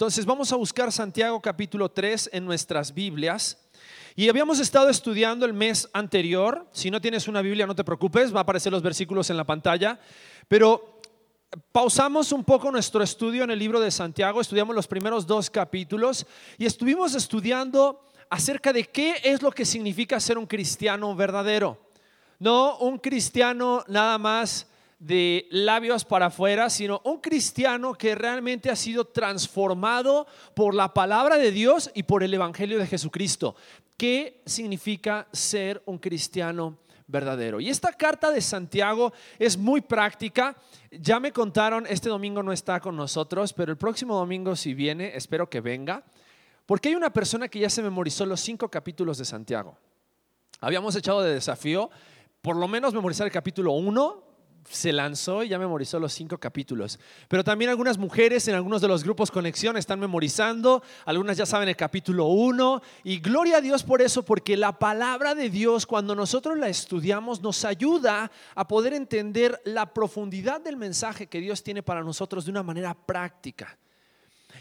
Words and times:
Entonces 0.00 0.24
vamos 0.24 0.50
a 0.50 0.56
buscar 0.56 0.90
Santiago 0.90 1.38
capítulo 1.42 1.90
3 1.90 2.30
en 2.32 2.46
nuestras 2.46 2.94
Biblias. 2.94 3.58
Y 4.16 4.30
habíamos 4.30 4.58
estado 4.58 4.88
estudiando 4.88 5.44
el 5.44 5.52
mes 5.52 5.90
anterior. 5.92 6.66
Si 6.72 6.90
no 6.90 7.02
tienes 7.02 7.28
una 7.28 7.42
Biblia, 7.42 7.66
no 7.66 7.74
te 7.74 7.84
preocupes, 7.84 8.34
va 8.34 8.38
a 8.38 8.42
aparecer 8.44 8.72
los 8.72 8.82
versículos 8.82 9.28
en 9.28 9.36
la 9.36 9.44
pantalla. 9.44 10.00
Pero 10.48 11.02
pausamos 11.70 12.32
un 12.32 12.44
poco 12.44 12.70
nuestro 12.70 13.02
estudio 13.02 13.44
en 13.44 13.50
el 13.50 13.58
libro 13.58 13.78
de 13.78 13.90
Santiago, 13.90 14.40
estudiamos 14.40 14.74
los 14.74 14.88
primeros 14.88 15.26
dos 15.26 15.50
capítulos 15.50 16.26
y 16.56 16.64
estuvimos 16.64 17.14
estudiando 17.14 18.00
acerca 18.30 18.72
de 18.72 18.84
qué 18.84 19.20
es 19.22 19.42
lo 19.42 19.50
que 19.50 19.66
significa 19.66 20.18
ser 20.18 20.38
un 20.38 20.46
cristiano 20.46 21.14
verdadero. 21.14 21.78
No 22.38 22.78
un 22.78 22.96
cristiano 22.96 23.84
nada 23.86 24.16
más 24.16 24.66
de 25.00 25.48
labios 25.50 26.04
para 26.04 26.26
afuera, 26.26 26.68
sino 26.68 27.00
un 27.04 27.20
cristiano 27.20 27.94
que 27.94 28.14
realmente 28.14 28.70
ha 28.70 28.76
sido 28.76 29.06
transformado 29.06 30.26
por 30.54 30.74
la 30.74 30.92
palabra 30.92 31.38
de 31.38 31.50
Dios 31.50 31.90
y 31.94 32.02
por 32.02 32.22
el 32.22 32.34
Evangelio 32.34 32.78
de 32.78 32.86
Jesucristo. 32.86 33.56
¿Qué 33.96 34.42
significa 34.44 35.26
ser 35.32 35.82
un 35.86 35.98
cristiano 35.98 36.78
verdadero? 37.06 37.60
Y 37.60 37.70
esta 37.70 37.94
carta 37.94 38.30
de 38.30 38.42
Santiago 38.42 39.14
es 39.38 39.56
muy 39.56 39.80
práctica. 39.80 40.54
Ya 40.90 41.18
me 41.18 41.32
contaron, 41.32 41.86
este 41.86 42.10
domingo 42.10 42.42
no 42.42 42.52
está 42.52 42.78
con 42.78 42.94
nosotros, 42.94 43.54
pero 43.54 43.72
el 43.72 43.78
próximo 43.78 44.14
domingo 44.14 44.54
si 44.54 44.74
viene, 44.74 45.16
espero 45.16 45.48
que 45.48 45.62
venga, 45.62 46.04
porque 46.66 46.90
hay 46.90 46.94
una 46.94 47.12
persona 47.12 47.48
que 47.48 47.58
ya 47.58 47.70
se 47.70 47.82
memorizó 47.82 48.26
los 48.26 48.40
cinco 48.40 48.68
capítulos 48.68 49.16
de 49.16 49.24
Santiago. 49.24 49.78
Habíamos 50.60 50.94
echado 50.94 51.22
de 51.22 51.32
desafío 51.32 51.90
por 52.42 52.56
lo 52.56 52.68
menos 52.68 52.94
memorizar 52.94 53.26
el 53.26 53.32
capítulo 53.32 53.72
1, 53.72 54.29
se 54.68 54.92
lanzó 54.92 55.42
y 55.42 55.48
ya 55.48 55.58
memorizó 55.58 55.98
los 55.98 56.12
cinco 56.12 56.38
capítulos. 56.38 56.98
Pero 57.28 57.44
también 57.44 57.70
algunas 57.70 57.98
mujeres 57.98 58.46
en 58.48 58.54
algunos 58.54 58.80
de 58.80 58.88
los 58.88 59.04
grupos 59.04 59.30
Conexión 59.30 59.76
están 59.76 60.00
memorizando, 60.00 60.82
algunas 61.04 61.36
ya 61.36 61.46
saben 61.46 61.68
el 61.68 61.76
capítulo 61.76 62.26
1 62.26 62.82
y 63.04 63.18
gloria 63.20 63.58
a 63.58 63.60
Dios 63.60 63.82
por 63.82 64.02
eso, 64.02 64.24
porque 64.24 64.56
la 64.56 64.78
palabra 64.78 65.34
de 65.34 65.50
Dios 65.50 65.86
cuando 65.86 66.14
nosotros 66.14 66.58
la 66.58 66.68
estudiamos 66.68 67.40
nos 67.42 67.64
ayuda 67.64 68.30
a 68.54 68.68
poder 68.68 68.92
entender 68.92 69.60
la 69.64 69.92
profundidad 69.92 70.60
del 70.60 70.76
mensaje 70.76 71.26
que 71.26 71.40
Dios 71.40 71.62
tiene 71.62 71.82
para 71.82 72.02
nosotros 72.02 72.44
de 72.44 72.50
una 72.50 72.62
manera 72.62 72.94
práctica. 72.94 73.78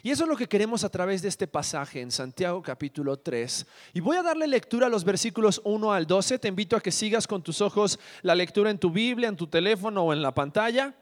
Y 0.02 0.12
eso 0.12 0.24
es 0.24 0.30
lo 0.30 0.38
que 0.38 0.48
queremos 0.48 0.84
a 0.84 0.90
través 0.90 1.22
de 1.22 1.28
este 1.28 1.48
pasaje 1.48 2.00
en 2.00 2.12
Santiago 2.12 2.62
capítulo 2.62 3.18
3. 3.18 3.66
Y 3.94 4.00
voy 4.00 4.16
a 4.16 4.24
darle 4.24 4.48
lectura 4.48 4.88
a 4.88 4.90
los 4.90 5.04
versículos 5.04 5.62
1 5.66 5.92
al 5.92 6.08
12. 6.08 6.40
Te 6.40 6.48
invito 6.48 6.78
a 6.78 6.82
que 6.82 6.92
sigas 6.92 7.28
con 7.28 7.44
tus 7.44 7.60
ojos 7.60 8.00
la 8.22 8.34
lectura 8.34 8.70
en 8.70 8.80
tu 8.80 8.92
Biblia, 8.92 9.28
en 9.28 9.36
tu 9.36 9.48
teléfono 9.48 10.04
o 10.04 10.14
en 10.14 10.22
la 10.22 10.34
pantalla, 10.34 10.96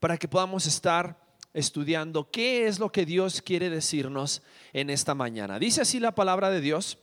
para 0.00 0.16
que 0.16 0.26
podamos 0.26 0.66
estar 0.66 1.16
estudiando 1.52 2.30
qué 2.30 2.66
es 2.66 2.78
lo 2.78 2.90
que 2.90 3.06
Dios 3.06 3.40
quiere 3.40 3.70
decirnos 3.70 4.42
en 4.72 4.90
esta 4.90 5.14
mañana. 5.14 5.58
Dice 5.58 5.82
así 5.82 6.00
la 6.00 6.14
palabra 6.14 6.50
de 6.50 6.60
Dios, 6.60 6.98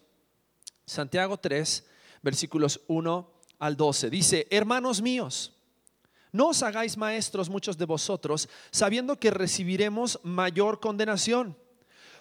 Santiago 0.85 1.37
3, 1.37 1.85
versículos 2.21 2.81
1 2.87 3.31
al 3.59 3.77
12. 3.77 4.09
Dice, 4.09 4.47
hermanos 4.49 5.01
míos, 5.01 5.56
no 6.31 6.49
os 6.49 6.63
hagáis 6.63 6.97
maestros 6.97 7.49
muchos 7.49 7.77
de 7.77 7.85
vosotros, 7.85 8.49
sabiendo 8.71 9.19
que 9.19 9.31
recibiremos 9.31 10.19
mayor 10.23 10.79
condenación, 10.79 11.57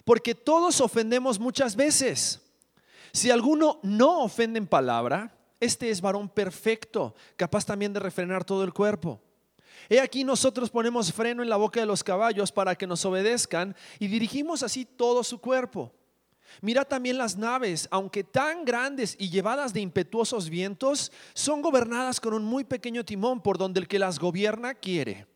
porque 0.05 0.35
todos 0.35 0.81
ofendemos 0.81 1.39
muchas 1.39 1.75
veces. 1.75 2.41
Si 3.11 3.31
alguno 3.31 3.79
no 3.83 4.23
ofende 4.23 4.57
en 4.57 4.67
palabra, 4.67 5.35
este 5.59 5.89
es 5.89 6.01
varón 6.01 6.29
perfecto, 6.29 7.15
capaz 7.35 7.65
también 7.65 7.93
de 7.93 7.99
refrenar 7.99 8.43
todo 8.43 8.63
el 8.63 8.73
cuerpo. 8.73 9.19
He 9.89 9.99
aquí 9.99 10.23
nosotros 10.23 10.69
ponemos 10.69 11.13
freno 11.13 11.41
en 11.41 11.49
la 11.49 11.55
boca 11.55 11.79
de 11.79 11.85
los 11.85 12.03
caballos 12.03 12.51
para 12.51 12.75
que 12.75 12.87
nos 12.87 13.05
obedezcan 13.05 13.75
y 13.99 14.07
dirigimos 14.07 14.63
así 14.63 14.85
todo 14.85 15.23
su 15.23 15.39
cuerpo. 15.39 15.93
Mira 16.61 16.85
también 16.85 17.17
las 17.17 17.37
naves, 17.37 17.87
aunque 17.91 18.23
tan 18.23 18.65
grandes 18.65 19.15
y 19.19 19.29
llevadas 19.29 19.73
de 19.73 19.81
impetuosos 19.81 20.49
vientos, 20.49 21.11
son 21.33 21.61
gobernadas 21.61 22.19
con 22.19 22.33
un 22.33 22.43
muy 22.43 22.63
pequeño 22.63 23.05
timón 23.05 23.41
por 23.41 23.57
donde 23.57 23.79
el 23.79 23.87
que 23.87 23.99
las 23.99 24.19
gobierna 24.19 24.73
quiere. 24.73 25.27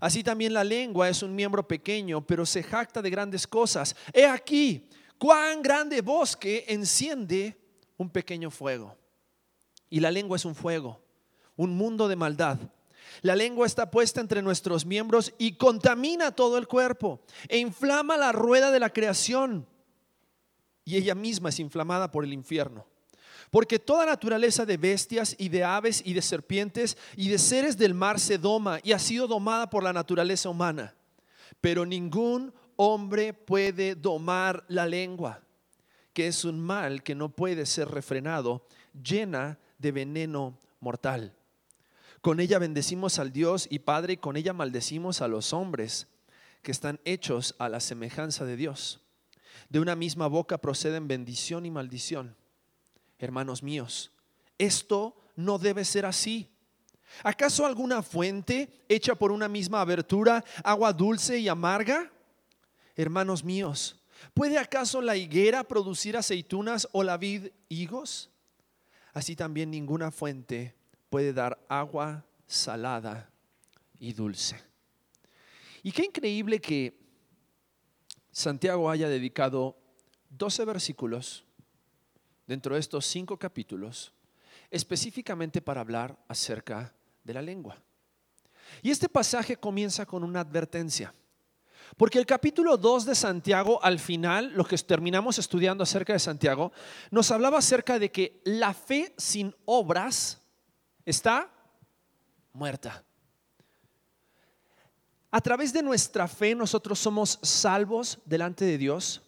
Así 0.00 0.22
también 0.22 0.52
la 0.52 0.64
lengua 0.64 1.08
es 1.08 1.22
un 1.22 1.34
miembro 1.34 1.66
pequeño, 1.66 2.24
pero 2.26 2.46
se 2.46 2.62
jacta 2.62 3.00
de 3.02 3.10
grandes 3.10 3.46
cosas. 3.46 3.94
He 4.12 4.26
aquí, 4.26 4.88
cuán 5.18 5.62
grande 5.62 6.00
bosque 6.00 6.64
enciende 6.68 7.56
un 7.96 8.10
pequeño 8.10 8.50
fuego. 8.50 8.96
Y 9.88 10.00
la 10.00 10.10
lengua 10.10 10.36
es 10.36 10.44
un 10.44 10.54
fuego, 10.54 11.00
un 11.56 11.76
mundo 11.76 12.08
de 12.08 12.16
maldad. 12.16 12.58
La 13.22 13.36
lengua 13.36 13.66
está 13.66 13.90
puesta 13.90 14.20
entre 14.20 14.42
nuestros 14.42 14.84
miembros 14.84 15.32
y 15.38 15.56
contamina 15.56 16.32
todo 16.32 16.58
el 16.58 16.66
cuerpo 16.66 17.20
e 17.48 17.58
inflama 17.58 18.16
la 18.16 18.32
rueda 18.32 18.70
de 18.70 18.80
la 18.80 18.90
creación 18.90 19.66
y 20.84 20.96
ella 20.96 21.14
misma 21.14 21.48
es 21.48 21.60
inflamada 21.60 22.10
por 22.10 22.24
el 22.24 22.32
infierno. 22.32 22.86
Porque 23.50 23.78
toda 23.78 24.06
naturaleza 24.06 24.66
de 24.66 24.76
bestias 24.76 25.36
y 25.38 25.48
de 25.48 25.64
aves 25.64 26.02
y 26.04 26.12
de 26.12 26.22
serpientes 26.22 26.96
y 27.16 27.28
de 27.28 27.38
seres 27.38 27.76
del 27.76 27.94
mar 27.94 28.18
se 28.18 28.38
doma 28.38 28.80
y 28.82 28.92
ha 28.92 28.98
sido 28.98 29.26
domada 29.26 29.70
por 29.70 29.82
la 29.82 29.92
naturaleza 29.92 30.48
humana. 30.48 30.94
Pero 31.60 31.86
ningún 31.86 32.52
hombre 32.76 33.32
puede 33.32 33.94
domar 33.94 34.64
la 34.68 34.86
lengua, 34.86 35.42
que 36.12 36.26
es 36.26 36.44
un 36.44 36.60
mal 36.60 37.02
que 37.02 37.14
no 37.14 37.28
puede 37.28 37.66
ser 37.66 37.88
refrenado, 37.88 38.66
llena 39.00 39.58
de 39.78 39.92
veneno 39.92 40.58
mortal. 40.80 41.34
Con 42.20 42.40
ella 42.40 42.58
bendecimos 42.58 43.18
al 43.18 43.32
Dios 43.32 43.66
y 43.70 43.80
Padre 43.80 44.14
y 44.14 44.16
con 44.16 44.36
ella 44.36 44.52
maldecimos 44.52 45.20
a 45.20 45.28
los 45.28 45.52
hombres 45.52 46.08
que 46.62 46.72
están 46.72 46.98
hechos 47.04 47.54
a 47.58 47.68
la 47.68 47.80
semejanza 47.80 48.44
de 48.44 48.56
Dios. 48.56 49.03
De 49.74 49.80
una 49.80 49.96
misma 49.96 50.28
boca 50.28 50.58
proceden 50.58 51.08
bendición 51.08 51.66
y 51.66 51.70
maldición. 51.72 52.36
Hermanos 53.18 53.60
míos, 53.60 54.12
esto 54.56 55.16
no 55.34 55.58
debe 55.58 55.84
ser 55.84 56.06
así. 56.06 56.48
¿Acaso 57.24 57.66
alguna 57.66 58.00
fuente 58.04 58.84
hecha 58.88 59.16
por 59.16 59.32
una 59.32 59.48
misma 59.48 59.80
abertura, 59.80 60.44
agua 60.62 60.92
dulce 60.92 61.40
y 61.40 61.48
amarga? 61.48 62.12
Hermanos 62.94 63.42
míos, 63.42 64.00
¿puede 64.32 64.58
acaso 64.58 65.02
la 65.02 65.16
higuera 65.16 65.64
producir 65.64 66.16
aceitunas 66.16 66.86
o 66.92 67.02
la 67.02 67.16
vid 67.16 67.48
higos? 67.68 68.30
Así 69.12 69.34
también 69.34 69.72
ninguna 69.72 70.12
fuente 70.12 70.76
puede 71.10 71.32
dar 71.32 71.58
agua 71.68 72.24
salada 72.46 73.28
y 73.98 74.12
dulce. 74.12 74.54
Y 75.82 75.90
qué 75.90 76.04
increíble 76.04 76.60
que 76.60 77.03
Santiago 78.34 78.90
haya 78.90 79.08
dedicado 79.08 79.76
12 80.30 80.64
versículos 80.64 81.44
dentro 82.48 82.74
de 82.74 82.80
estos 82.80 83.06
cinco 83.06 83.38
capítulos 83.38 84.12
específicamente 84.72 85.62
para 85.62 85.80
hablar 85.80 86.18
acerca 86.26 86.92
de 87.22 87.32
la 87.32 87.40
lengua. 87.40 87.80
Y 88.82 88.90
este 88.90 89.08
pasaje 89.08 89.56
comienza 89.56 90.04
con 90.04 90.24
una 90.24 90.40
advertencia. 90.40 91.14
Porque 91.96 92.18
el 92.18 92.26
capítulo 92.26 92.76
2 92.76 93.04
de 93.04 93.14
Santiago, 93.14 93.78
al 93.84 94.00
final, 94.00 94.52
lo 94.52 94.64
que 94.64 94.76
terminamos 94.78 95.38
estudiando 95.38 95.84
acerca 95.84 96.12
de 96.12 96.18
Santiago, 96.18 96.72
nos 97.12 97.30
hablaba 97.30 97.58
acerca 97.58 98.00
de 98.00 98.10
que 98.10 98.40
la 98.44 98.74
fe 98.74 99.14
sin 99.16 99.54
obras 99.64 100.42
está 101.04 101.52
muerta. 102.52 103.04
A 105.34 105.40
través 105.40 105.72
de 105.72 105.82
nuestra 105.82 106.28
fe 106.28 106.54
nosotros 106.54 106.96
somos 106.96 107.40
salvos 107.42 108.20
delante 108.24 108.64
de 108.64 108.78
Dios, 108.78 109.20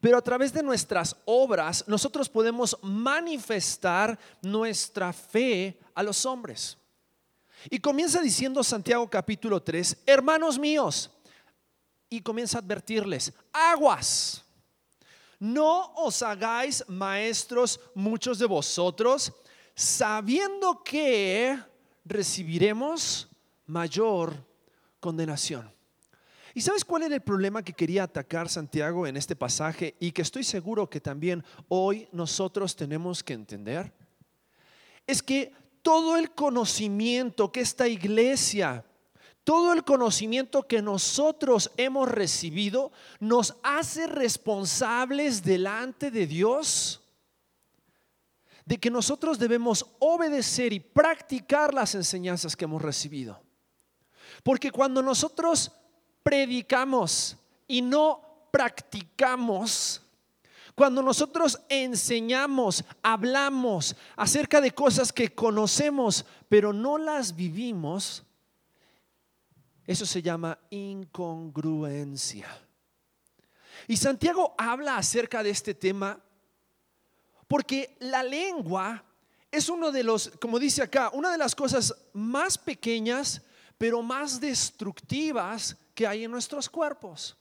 pero 0.00 0.18
a 0.18 0.20
través 0.20 0.52
de 0.52 0.60
nuestras 0.60 1.14
obras 1.24 1.84
nosotros 1.86 2.28
podemos 2.28 2.76
manifestar 2.82 4.18
nuestra 4.42 5.12
fe 5.12 5.78
a 5.94 6.02
los 6.02 6.26
hombres. 6.26 6.76
Y 7.70 7.78
comienza 7.78 8.20
diciendo 8.20 8.64
Santiago 8.64 9.08
capítulo 9.08 9.62
3, 9.62 9.98
hermanos 10.04 10.58
míos, 10.58 11.12
y 12.10 12.20
comienza 12.22 12.58
a 12.58 12.60
advertirles, 12.60 13.32
aguas, 13.52 14.42
no 15.38 15.92
os 15.94 16.22
hagáis 16.22 16.82
maestros 16.88 17.78
muchos 17.94 18.40
de 18.40 18.46
vosotros, 18.46 19.32
sabiendo 19.76 20.82
que 20.82 21.56
recibiremos 22.04 23.28
mayor 23.64 24.44
condenación. 25.06 25.72
¿Y 26.52 26.62
sabes 26.62 26.84
cuál 26.84 27.04
era 27.04 27.14
el 27.14 27.20
problema 27.20 27.62
que 27.62 27.72
quería 27.72 28.02
atacar 28.02 28.48
Santiago 28.48 29.06
en 29.06 29.16
este 29.16 29.36
pasaje 29.36 29.94
y 30.00 30.10
que 30.10 30.22
estoy 30.22 30.42
seguro 30.42 30.90
que 30.90 31.00
también 31.00 31.44
hoy 31.68 32.08
nosotros 32.10 32.74
tenemos 32.74 33.22
que 33.22 33.34
entender? 33.34 33.92
Es 35.06 35.22
que 35.22 35.52
todo 35.80 36.16
el 36.16 36.32
conocimiento 36.32 37.52
que 37.52 37.60
esta 37.60 37.86
iglesia, 37.86 38.84
todo 39.44 39.72
el 39.72 39.84
conocimiento 39.84 40.66
que 40.66 40.82
nosotros 40.82 41.70
hemos 41.76 42.10
recibido 42.10 42.90
nos 43.20 43.54
hace 43.62 44.08
responsables 44.08 45.44
delante 45.44 46.10
de 46.10 46.26
Dios 46.26 47.00
de 48.64 48.76
que 48.78 48.90
nosotros 48.90 49.38
debemos 49.38 49.86
obedecer 50.00 50.72
y 50.72 50.80
practicar 50.80 51.72
las 51.72 51.94
enseñanzas 51.94 52.56
que 52.56 52.64
hemos 52.64 52.82
recibido. 52.82 53.45
Porque 54.46 54.70
cuando 54.70 55.02
nosotros 55.02 55.72
predicamos 56.22 57.36
y 57.66 57.82
no 57.82 58.46
practicamos, 58.52 60.00
cuando 60.72 61.02
nosotros 61.02 61.58
enseñamos, 61.68 62.84
hablamos 63.02 63.96
acerca 64.14 64.60
de 64.60 64.70
cosas 64.70 65.12
que 65.12 65.34
conocemos, 65.34 66.24
pero 66.48 66.72
no 66.72 66.96
las 66.96 67.34
vivimos, 67.34 68.22
eso 69.84 70.06
se 70.06 70.22
llama 70.22 70.56
incongruencia. 70.70 72.46
Y 73.88 73.96
Santiago 73.96 74.54
habla 74.56 74.96
acerca 74.96 75.42
de 75.42 75.50
este 75.50 75.74
tema 75.74 76.20
porque 77.48 77.96
la 77.98 78.22
lengua 78.22 79.02
es 79.50 79.68
uno 79.68 79.90
de 79.90 80.04
los, 80.04 80.30
como 80.40 80.60
dice 80.60 80.82
acá, 80.82 81.10
una 81.14 81.32
de 81.32 81.38
las 81.38 81.56
cosas 81.56 81.92
más 82.12 82.56
pequeñas, 82.56 83.42
pero 83.78 84.02
más 84.02 84.40
destructivas 84.40 85.76
que 85.94 86.06
hay 86.06 86.24
en 86.24 86.30
nuestros 86.30 86.68
cuerpos. 86.68 87.36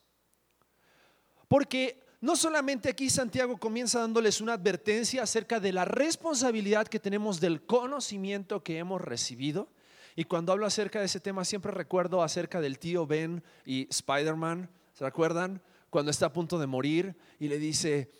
Porque 1.48 2.04
no 2.22 2.36
solamente 2.36 2.90
aquí 2.90 3.10
Santiago 3.10 3.58
comienza 3.58 4.00
dándoles 4.00 4.42
una 4.42 4.54
advertencia 4.54 5.24
acerca 5.24 5.60
de 5.60 5.72
la 5.72 5.86
responsabilidad 5.86 6.88
que 6.88 7.00
tenemos 7.00 7.40
del 7.40 7.66
conocimiento 7.66 8.64
que 8.64 8.78
hemos 8.78 9.02
recibido. 9.02 9.70
Y 10.16 10.24
cuando 10.24 10.52
hablo 10.52 10.66
acerca 10.66 11.00
de 11.00 11.06
ese 11.06 11.20
tema 11.20 11.46
siempre 11.46 11.72
recuerdo 11.72 12.24
acerca 12.24 12.62
del 12.62 12.80
tío 12.80 13.06
Ben 13.06 13.44
y 13.66 13.88
Spider-Man. 13.90 14.70
¿Se 14.94 15.04
recuerdan? 15.04 15.62
Cuando 15.90 16.10
está 16.10 16.28
a 16.28 16.34
punto 16.34 16.58
de 16.58 16.68
morir 16.68 17.16
y 17.38 17.48
le 17.48 17.60
dice, 17.60 18.12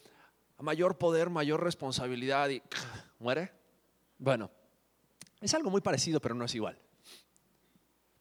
mayor 0.60 0.98
poder, 0.98 1.30
mayor 1.30 1.64
responsabilidad 1.64 2.50
y 2.50 2.62
muere. 3.20 3.52
Bueno, 4.20 4.52
es 5.42 5.54
algo 5.54 5.70
muy 5.70 5.82
parecido, 5.82 6.20
pero 6.20 6.36
no 6.36 6.46
es 6.46 6.56
igual. 6.56 6.78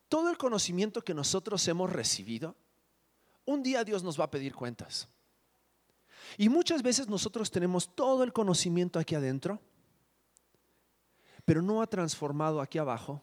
Todo 0.08 0.30
el 0.30 0.36
conocimiento 0.36 1.02
que 1.02 1.14
nosotros 1.14 1.66
hemos 1.68 1.92
recibido, 1.92 2.54
un 3.44 3.62
día 3.62 3.84
Dios 3.84 4.02
nos 4.02 4.18
va 4.18 4.24
a 4.24 4.30
pedir 4.30 4.54
cuentas. 4.54 5.08
Y 6.36 6.48
muchas 6.48 6.82
veces 6.82 7.08
nosotros 7.08 7.50
tenemos 7.50 7.94
todo 7.94 8.24
el 8.24 8.32
conocimiento 8.32 8.98
aquí 8.98 9.14
adentro, 9.14 9.60
pero 11.44 11.62
no 11.62 11.82
ha 11.82 11.86
transformado 11.86 12.60
aquí 12.60 12.78
abajo. 12.78 13.22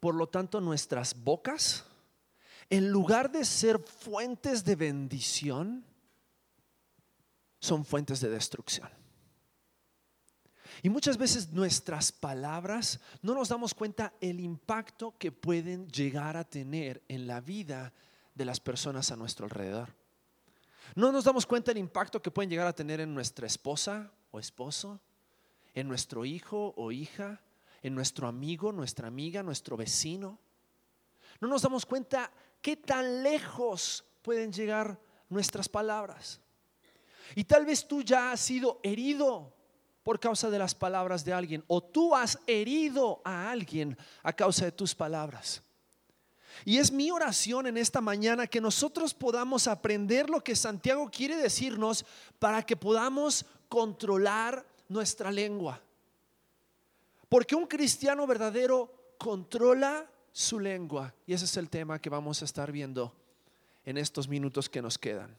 Por 0.00 0.14
lo 0.14 0.28
tanto, 0.28 0.60
nuestras 0.60 1.14
bocas, 1.14 1.84
en 2.70 2.90
lugar 2.90 3.30
de 3.32 3.44
ser 3.44 3.78
fuentes 3.78 4.64
de 4.64 4.76
bendición, 4.76 5.84
son 7.58 7.84
fuentes 7.84 8.20
de 8.20 8.28
destrucción. 8.28 9.03
Y 10.82 10.88
muchas 10.88 11.16
veces 11.16 11.52
nuestras 11.52 12.12
palabras 12.12 13.00
no 13.22 13.34
nos 13.34 13.48
damos 13.48 13.74
cuenta 13.74 14.12
el 14.20 14.40
impacto 14.40 15.16
que 15.18 15.32
pueden 15.32 15.88
llegar 15.88 16.36
a 16.36 16.44
tener 16.44 17.02
en 17.08 17.26
la 17.26 17.40
vida 17.40 17.92
de 18.34 18.44
las 18.44 18.60
personas 18.60 19.10
a 19.10 19.16
nuestro 19.16 19.44
alrededor. 19.44 19.94
No 20.94 21.12
nos 21.12 21.24
damos 21.24 21.46
cuenta 21.46 21.72
el 21.72 21.78
impacto 21.78 22.20
que 22.20 22.30
pueden 22.30 22.50
llegar 22.50 22.66
a 22.66 22.74
tener 22.74 23.00
en 23.00 23.14
nuestra 23.14 23.46
esposa 23.46 24.12
o 24.30 24.38
esposo, 24.38 25.00
en 25.74 25.88
nuestro 25.88 26.24
hijo 26.24 26.74
o 26.76 26.92
hija, 26.92 27.40
en 27.82 27.94
nuestro 27.94 28.28
amigo, 28.28 28.72
nuestra 28.72 29.08
amiga, 29.08 29.42
nuestro 29.42 29.76
vecino. 29.76 30.38
No 31.40 31.48
nos 31.48 31.62
damos 31.62 31.84
cuenta 31.86 32.30
qué 32.60 32.76
tan 32.76 33.22
lejos 33.22 34.04
pueden 34.22 34.52
llegar 34.52 34.98
nuestras 35.28 35.68
palabras. 35.68 36.40
Y 37.34 37.44
tal 37.44 37.66
vez 37.66 37.86
tú 37.86 38.02
ya 38.02 38.32
has 38.32 38.40
sido 38.40 38.80
herido 38.82 39.52
por 40.04 40.20
causa 40.20 40.50
de 40.50 40.58
las 40.58 40.74
palabras 40.74 41.24
de 41.24 41.32
alguien 41.32 41.64
o 41.66 41.82
tú 41.82 42.14
has 42.14 42.38
herido 42.46 43.20
a 43.24 43.50
alguien 43.50 43.98
a 44.22 44.32
causa 44.32 44.66
de 44.66 44.72
tus 44.72 44.94
palabras. 44.94 45.62
Y 46.64 46.78
es 46.78 46.92
mi 46.92 47.10
oración 47.10 47.66
en 47.66 47.76
esta 47.76 48.00
mañana 48.00 48.46
que 48.46 48.60
nosotros 48.60 49.12
podamos 49.12 49.66
aprender 49.66 50.30
lo 50.30 50.44
que 50.44 50.54
Santiago 50.54 51.10
quiere 51.10 51.36
decirnos 51.36 52.04
para 52.38 52.64
que 52.64 52.76
podamos 52.76 53.44
controlar 53.68 54.64
nuestra 54.88 55.32
lengua. 55.32 55.80
Porque 57.28 57.56
un 57.56 57.66
cristiano 57.66 58.26
verdadero 58.26 59.16
controla 59.18 60.08
su 60.30 60.60
lengua. 60.60 61.12
Y 61.26 61.32
ese 61.32 61.46
es 61.46 61.56
el 61.56 61.70
tema 61.70 61.98
que 61.98 62.10
vamos 62.10 62.42
a 62.42 62.44
estar 62.44 62.70
viendo 62.70 63.12
en 63.84 63.98
estos 63.98 64.28
minutos 64.28 64.68
que 64.68 64.82
nos 64.82 64.98
quedan. 64.98 65.36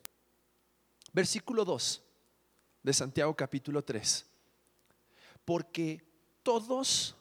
Versículo 1.14 1.64
2 1.64 2.02
de 2.84 2.94
Santiago 2.94 3.34
capítulo 3.36 3.84
3. 3.84 4.35
Porque 5.46 6.04
todos 6.44 7.16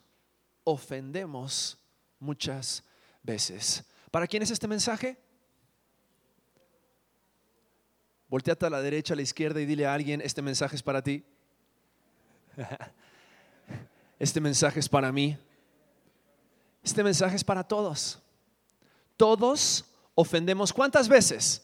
ofendemos 0.65 1.79
muchas 2.19 2.83
veces. 3.23 3.85
¿Para 4.11 4.27
quién 4.27 4.43
es 4.43 4.51
este 4.51 4.67
mensaje? 4.67 5.19
Volteate 8.29 8.67
a 8.67 8.71
la 8.71 8.81
derecha, 8.81 9.15
a 9.15 9.17
la 9.17 9.23
izquierda 9.23 9.61
y 9.61 9.67
dile 9.67 9.87
a 9.87 9.95
alguien, 9.95 10.21
este 10.21 10.43
mensaje 10.43 10.75
es 10.77 10.83
para 10.83 11.03
ti. 11.03 11.25
Este 14.17 14.41
mensaje 14.41 14.81
es 14.81 14.89
para 14.89 15.11
mí. 15.13 15.37
Este 16.83 17.03
mensaje 17.03 17.37
es 17.37 17.45
para 17.45 17.65
todos. 17.65 18.23
Todos 19.17 19.85
ofendemos. 20.15 20.73
¿Cuántas 20.73 21.09
veces? 21.09 21.63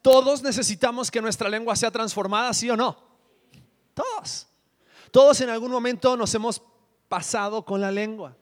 Todos 0.00 0.42
necesitamos 0.42 1.10
que 1.10 1.20
nuestra 1.20 1.48
lengua 1.48 1.76
sea 1.76 1.90
transformada, 1.90 2.54
¿sí 2.54 2.70
o 2.70 2.76
no? 2.76 2.96
Todos. 3.92 4.46
Todos 5.10 5.40
en 5.40 5.50
algún 5.50 5.70
momento 5.70 6.16
nos 6.16 6.34
hemos 6.34 6.62
pasado 7.08 7.64
con 7.64 7.80
la 7.80 7.90
lengua. 7.90 8.36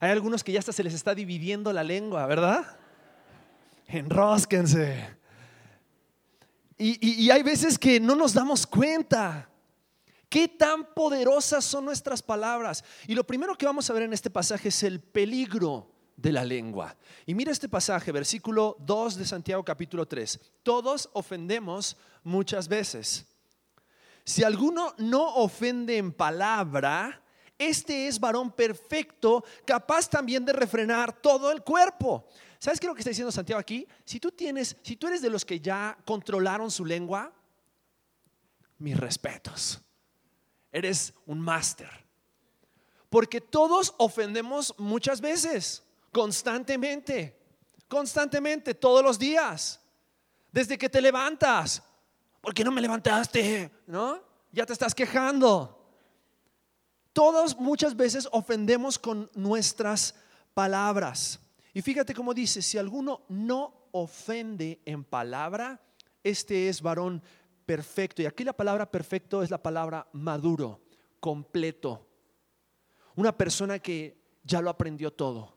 Hay 0.00 0.10
algunos 0.10 0.42
que 0.42 0.52
ya 0.52 0.58
hasta 0.58 0.72
se 0.72 0.82
les 0.82 0.94
está 0.94 1.14
dividiendo 1.14 1.72
la 1.72 1.84
lengua, 1.84 2.26
¿verdad? 2.26 2.78
Enrosquense. 3.86 5.16
Y, 6.78 7.24
y 7.24 7.30
hay 7.30 7.42
veces 7.42 7.78
que 7.78 8.00
no 8.00 8.14
nos 8.14 8.32
damos 8.32 8.66
cuenta. 8.66 9.50
¿Qué 10.30 10.48
tan 10.48 10.94
poderosas 10.94 11.64
son 11.64 11.84
nuestras 11.84 12.22
palabras? 12.22 12.84
Y 13.06 13.14
lo 13.14 13.24
primero 13.24 13.56
que 13.56 13.66
vamos 13.66 13.90
a 13.90 13.92
ver 13.92 14.04
en 14.04 14.12
este 14.12 14.30
pasaje 14.30 14.68
es 14.68 14.82
el 14.82 15.00
peligro 15.00 15.90
de 16.16 16.32
la 16.32 16.44
lengua. 16.44 16.96
Y 17.26 17.34
mira 17.34 17.50
este 17.50 17.68
pasaje, 17.68 18.12
versículo 18.12 18.76
2 18.80 19.16
de 19.16 19.26
Santiago 19.26 19.64
capítulo 19.64 20.06
3. 20.06 20.38
Todos 20.62 21.08
ofendemos 21.14 21.96
muchas 22.22 22.68
veces. 22.68 23.26
Si 24.30 24.44
alguno 24.44 24.94
no 24.98 25.34
ofende 25.38 25.96
en 25.96 26.12
palabra, 26.12 27.20
este 27.58 28.06
es 28.06 28.20
varón 28.20 28.52
perfecto, 28.52 29.44
capaz 29.64 30.08
también 30.08 30.44
de 30.44 30.52
refrenar 30.52 31.20
todo 31.20 31.50
el 31.50 31.64
cuerpo. 31.64 32.28
¿Sabes 32.60 32.78
qué 32.78 32.86
es 32.86 32.88
lo 32.90 32.94
que 32.94 33.00
está 33.00 33.10
diciendo 33.10 33.32
Santiago 33.32 33.58
aquí? 33.58 33.88
Si 34.04 34.20
tú 34.20 34.30
tienes, 34.30 34.76
si 34.84 34.94
tú 34.94 35.08
eres 35.08 35.20
de 35.20 35.30
los 35.30 35.44
que 35.44 35.58
ya 35.58 35.98
controlaron 36.04 36.70
su 36.70 36.84
lengua, 36.84 37.32
mis 38.78 38.96
respetos. 38.96 39.80
Eres 40.70 41.12
un 41.26 41.40
máster. 41.40 41.90
Porque 43.08 43.40
todos 43.40 43.96
ofendemos 43.98 44.76
muchas 44.78 45.20
veces 45.20 45.82
constantemente, 46.12 47.36
constantemente, 47.88 48.74
todos 48.74 49.02
los 49.02 49.18
días, 49.18 49.80
desde 50.52 50.78
que 50.78 50.88
te 50.88 51.00
levantas. 51.00 51.82
¿Por 52.40 52.54
qué 52.54 52.64
no 52.64 52.70
me 52.70 52.80
levantaste? 52.80 53.70
¿No? 53.86 54.22
Ya 54.52 54.66
te 54.66 54.72
estás 54.72 54.94
quejando. 54.94 55.76
Todos 57.12 57.58
muchas 57.58 57.96
veces 57.96 58.28
ofendemos 58.32 58.98
con 58.98 59.30
nuestras 59.34 60.14
palabras. 60.54 61.40
Y 61.74 61.82
fíjate 61.82 62.14
cómo 62.14 62.34
dice, 62.34 62.62
si 62.62 62.78
alguno 62.78 63.22
no 63.28 63.88
ofende 63.92 64.80
en 64.84 65.04
palabra, 65.04 65.80
este 66.22 66.68
es 66.68 66.80
varón 66.80 67.22
perfecto. 67.66 68.22
Y 68.22 68.26
aquí 68.26 68.44
la 68.44 68.52
palabra 68.52 68.90
perfecto 68.90 69.42
es 69.42 69.50
la 69.50 69.62
palabra 69.62 70.08
maduro, 70.12 70.80
completo. 71.20 72.06
Una 73.16 73.36
persona 73.36 73.78
que 73.78 74.20
ya 74.42 74.60
lo 74.60 74.70
aprendió 74.70 75.12
todo. 75.12 75.56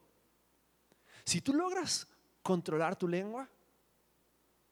Si 1.23 1.41
tú 1.41 1.53
logras 1.53 2.07
controlar 2.41 2.95
tu 2.95 3.07
lengua, 3.07 3.49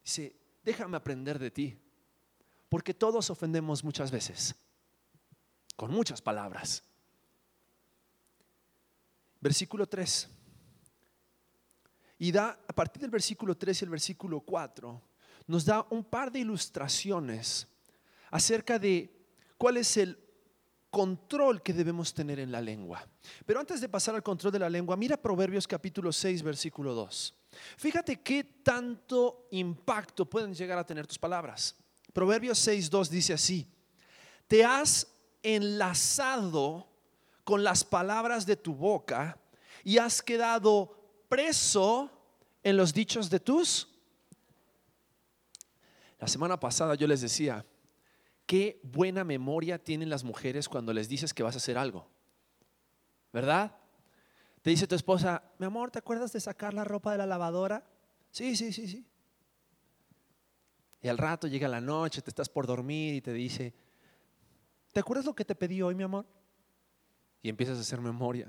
dice, 0.04 0.36
déjame 0.64 0.98
aprender 0.98 1.40
de 1.40 1.52
ti. 1.52 1.80
Porque 2.72 2.94
todos 2.94 3.30
ofendemos 3.30 3.84
muchas 3.84 4.12
veces, 4.12 4.56
con 5.76 5.92
muchas 5.92 6.22
palabras. 6.22 6.82
Versículo 9.42 9.90
3. 9.90 10.30
Y 12.20 12.32
da, 12.32 12.58
a 12.66 12.72
partir 12.72 13.02
del 13.02 13.12
versículo 13.12 13.58
3 13.58 13.82
y 13.82 13.84
el 13.84 13.92
versículo 13.92 14.40
4, 14.40 15.02
nos 15.48 15.66
da 15.66 15.86
un 15.90 16.06
par 16.06 16.32
de 16.32 16.40
ilustraciones 16.40 17.68
acerca 18.30 18.80
de 18.80 19.14
cuál 19.58 19.76
es 19.76 19.98
el 19.98 20.18
control 20.90 21.62
que 21.62 21.74
debemos 21.74 22.14
tener 22.14 22.40
en 22.40 22.54
la 22.54 22.62
lengua. 22.62 23.06
Pero 23.46 23.60
antes 23.60 23.82
de 23.82 23.90
pasar 23.90 24.16
al 24.16 24.24
control 24.24 24.54
de 24.54 24.60
la 24.60 24.70
lengua, 24.70 24.96
mira 24.96 25.18
Proverbios 25.18 25.68
capítulo 25.68 26.14
6, 26.14 26.42
versículo 26.42 26.94
2. 26.94 27.36
Fíjate 27.76 28.22
qué 28.22 28.46
tanto 28.64 29.50
impacto 29.52 30.26
pueden 30.26 30.54
llegar 30.54 30.78
a 30.78 30.86
tener 30.86 31.06
tus 31.06 31.20
palabras. 31.20 31.76
Proverbios 32.14 32.60
6, 32.60 32.90
2 32.90 33.10
dice 33.10 33.34
así, 33.34 33.68
te 34.48 34.66
has 34.66 35.08
enlazado 35.44 36.88
con 37.44 37.64
las 37.64 37.84
palabras 37.84 38.46
de 38.46 38.56
tu 38.56 38.74
boca 38.74 39.38
y 39.84 39.98
has 39.98 40.22
quedado 40.22 40.98
preso 41.30 42.12
en 42.64 42.78
los 42.78 42.94
dichos 42.94 43.30
de 43.30 43.40
tus 43.40 43.88
La 46.20 46.28
semana 46.28 46.60
pasada 46.60 46.96
yo 46.96 47.08
les 47.08 47.22
decía, 47.22 47.66
qué 48.46 48.80
buena 48.84 49.24
memoria 49.24 49.84
tienen 49.84 50.10
las 50.10 50.24
mujeres 50.24 50.70
cuando 50.70 50.94
les 50.94 51.10
dices 51.10 51.34
que 51.34 51.42
vas 51.42 51.56
a 51.56 51.58
hacer 51.58 51.78
algo. 51.78 52.08
¿Verdad? 53.34 53.76
Te 54.62 54.70
dice 54.70 54.86
tu 54.86 54.94
esposa, 54.94 55.42
mi 55.58 55.66
amor, 55.66 55.90
¿te 55.90 56.00
acuerdas 56.00 56.32
de 56.34 56.40
sacar 56.40 56.74
la 56.74 56.84
ropa 56.84 57.14
de 57.14 57.18
la 57.18 57.26
lavadora? 57.26 57.88
Sí, 58.30 58.56
sí, 58.56 58.72
sí, 58.72 58.88
sí. 58.88 59.08
Y 61.02 61.08
al 61.08 61.18
rato 61.18 61.48
llega 61.48 61.68
la 61.68 61.82
noche, 61.82 62.22
te 62.22 62.30
estás 62.30 62.48
por 62.48 62.68
dormir 62.68 63.16
y 63.16 63.22
te 63.22 63.34
dice, 63.34 63.74
¿te 64.94 65.00
acuerdas 65.00 65.26
lo 65.26 65.34
que 65.34 65.44
te 65.44 65.56
pedí 65.56 65.82
hoy, 65.82 65.96
mi 65.96 66.04
amor? 66.04 66.26
Y 67.42 67.50
empiezas 67.50 67.78
a 67.78 67.82
hacer 67.82 68.00
memoria. 68.00 68.48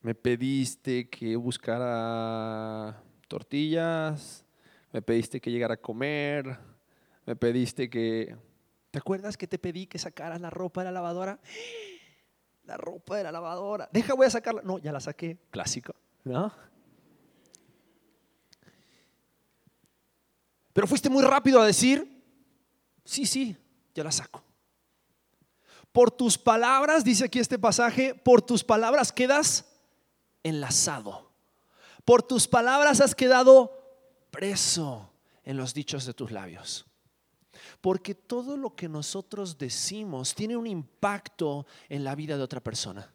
Me 0.00 0.14
pediste 0.14 1.10
que 1.10 1.36
buscara 1.36 3.02
tortillas, 3.26 4.46
me 4.92 5.02
pediste 5.02 5.40
que 5.40 5.50
llegara 5.50 5.74
a 5.74 5.80
comer, 5.80 6.58
me 7.26 7.36
pediste 7.36 7.90
que... 7.90 8.34
¿Te 8.90 8.98
acuerdas 8.98 9.36
que 9.36 9.46
te 9.46 9.58
pedí 9.58 9.86
que 9.86 9.98
sacaras 9.98 10.40
la 10.40 10.48
ropa 10.48 10.80
de 10.80 10.86
la 10.86 10.92
lavadora? 10.92 11.38
La 12.64 12.76
ropa 12.76 13.16
de 13.16 13.22
la 13.22 13.32
lavadora. 13.32 13.88
Deja, 13.90 14.12
voy 14.12 14.26
a 14.26 14.30
sacarla. 14.30 14.60
No, 14.62 14.76
ya 14.76 14.92
la 14.92 15.00
saqué. 15.00 15.38
Clásico, 15.50 15.94
¿no? 16.24 16.52
Pero 20.78 20.86
fuiste 20.86 21.10
muy 21.10 21.24
rápido 21.24 21.60
a 21.60 21.66
decir, 21.66 22.22
sí, 23.04 23.26
sí, 23.26 23.56
ya 23.96 24.04
la 24.04 24.12
saco. 24.12 24.44
Por 25.90 26.12
tus 26.12 26.38
palabras, 26.38 27.02
dice 27.02 27.24
aquí 27.24 27.40
este 27.40 27.58
pasaje, 27.58 28.14
por 28.14 28.42
tus 28.42 28.62
palabras 28.62 29.10
quedas 29.10 29.64
enlazado. 30.44 31.32
Por 32.04 32.22
tus 32.22 32.46
palabras 32.46 33.00
has 33.00 33.16
quedado 33.16 33.72
preso 34.30 35.10
en 35.42 35.56
los 35.56 35.74
dichos 35.74 36.06
de 36.06 36.14
tus 36.14 36.30
labios. 36.30 36.86
Porque 37.80 38.14
todo 38.14 38.56
lo 38.56 38.76
que 38.76 38.88
nosotros 38.88 39.58
decimos 39.58 40.32
tiene 40.32 40.56
un 40.56 40.68
impacto 40.68 41.66
en 41.88 42.04
la 42.04 42.14
vida 42.14 42.36
de 42.36 42.44
otra 42.44 42.60
persona. 42.60 43.12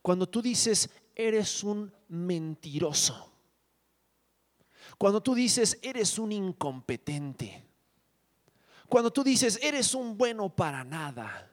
Cuando 0.00 0.26
tú 0.26 0.40
dices, 0.40 0.88
eres 1.14 1.62
un 1.62 1.92
mentiroso. 2.08 3.37
Cuando 4.98 5.22
tú 5.22 5.34
dices, 5.34 5.78
eres 5.80 6.18
un 6.18 6.32
incompetente. 6.32 7.64
Cuando 8.88 9.12
tú 9.12 9.22
dices, 9.22 9.58
eres 9.62 9.94
un 9.94 10.18
bueno 10.18 10.54
para 10.54 10.82
nada. 10.82 11.48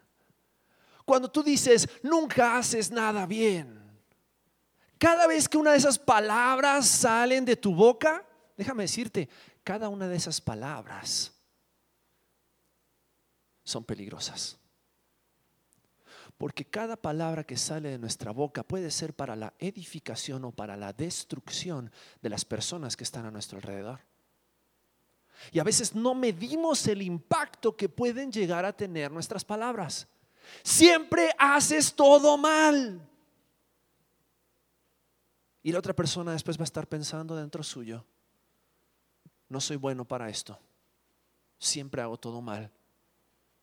Cuando 1.06 1.30
tú 1.30 1.44
dices, 1.44 1.88
nunca 2.02 2.58
haces 2.58 2.90
nada 2.90 3.28
bien. 3.28 3.86
Cada 4.98 5.28
vez 5.28 5.48
que 5.48 5.58
una 5.58 5.72
de 5.72 5.78
esas 5.78 6.00
palabras 6.00 6.88
salen 6.88 7.46
de 7.46 7.56
tu 7.56 7.76
boca, 7.76 8.26
déjame 8.58 8.84
decirte, 8.84 9.30
cada 9.64 9.90
una 9.90 10.08
de 10.08 10.16
esas 10.16 10.42
palabras 10.42 11.32
son 13.64 13.84
peligrosas. 13.84 14.58
Porque 16.38 16.66
cada 16.66 16.98
palabra 16.98 17.46
que 17.46 17.58
sale 17.58 17.90
de 17.90 17.98
nuestra 17.98 18.32
boca 18.32 18.64
puede 18.64 18.92
ser 18.92 19.14
para 19.14 19.36
la 19.36 19.54
edificación 19.60 20.44
o 20.46 20.52
para 20.52 20.76
la 20.76 20.92
destrucción 20.92 21.92
de 22.22 22.30
las 22.30 22.44
personas 22.44 22.98
que 22.98 23.06
están 23.06 23.26
a 23.26 23.32
nuestro 23.32 23.58
alrededor. 23.58 24.02
Y 25.52 25.60
a 25.60 25.64
veces 25.64 25.96
no 25.96 26.14
medimos 26.14 26.88
el 26.88 27.02
impacto 27.02 27.76
que 27.76 27.88
pueden 27.88 28.32
llegar 28.32 28.66
a 28.66 28.76
tener 28.76 29.12
nuestras 29.12 29.46
palabras. 29.46 30.08
Siempre 30.64 31.32
haces 31.38 31.94
todo 31.94 32.38
mal. 32.38 33.02
Y 35.64 35.72
la 35.72 35.80
otra 35.80 35.96
persona 35.96 36.32
después 36.32 36.58
va 36.58 36.64
a 36.64 36.66
estar 36.66 36.88
pensando 36.88 37.36
dentro 37.36 37.64
suyo, 37.64 38.06
no 39.50 39.60
soy 39.60 39.78
bueno 39.78 40.06
para 40.06 40.30
esto. 40.30 40.60
Siempre 41.58 42.02
hago 42.02 42.18
todo 42.18 42.42
mal. 42.42 42.72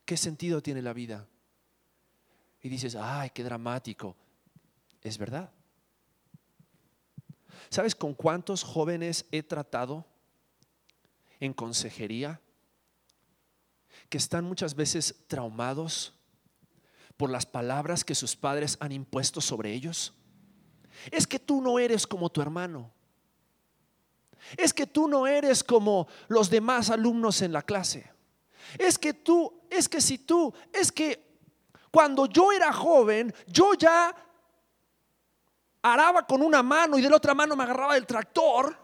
¿Qué 0.03 0.17
sentido 0.17 0.61
tiene 0.61 0.81
la 0.81 0.91
vida? 0.91 1.27
Y 2.63 2.69
dices, 2.69 2.95
ay, 2.95 3.29
qué 3.29 3.43
dramático. 3.43 4.15
Es 5.01 5.17
verdad. 5.17 5.51
¿Sabes 7.69 7.93
con 7.93 8.13
cuántos 8.13 8.63
jóvenes 8.63 9.25
he 9.31 9.43
tratado 9.43 10.05
en 11.39 11.53
consejería 11.53 12.39
que 14.09 14.17
están 14.17 14.45
muchas 14.45 14.75
veces 14.75 15.13
traumados 15.27 16.13
por 17.17 17.29
las 17.29 17.45
palabras 17.45 18.05
que 18.05 18.15
sus 18.15 18.35
padres 18.35 18.77
han 18.79 18.93
impuesto 18.93 19.41
sobre 19.41 19.73
ellos? 19.73 20.13
Es 21.11 21.27
que 21.27 21.39
tú 21.39 21.61
no 21.61 21.79
eres 21.79 22.07
como 22.07 22.29
tu 22.29 22.41
hermano. 22.41 22.91
Es 24.57 24.73
que 24.73 24.87
tú 24.87 25.07
no 25.09 25.27
eres 25.27 25.63
como 25.63 26.07
los 26.29 26.49
demás 26.49 26.89
alumnos 26.89 27.41
en 27.41 27.51
la 27.51 27.61
clase. 27.61 28.09
Es 28.77 28.97
que 28.97 29.13
tú, 29.13 29.61
es 29.69 29.89
que 29.89 29.99
si 29.99 30.17
tú, 30.17 30.53
es 30.71 30.91
que 30.91 31.22
cuando 31.93 32.25
yo 32.25 32.51
era 32.51 32.73
joven, 32.73 33.31
yo 33.45 33.75
ya 33.75 34.15
araba 35.83 36.25
con 36.25 36.41
una 36.41 36.63
mano 36.63 36.97
y 36.97 37.03
de 37.03 37.09
la 37.09 37.17
otra 37.17 37.35
mano 37.35 37.55
me 37.55 37.61
agarraba 37.61 37.95
el 37.95 38.07
tractor. 38.07 38.75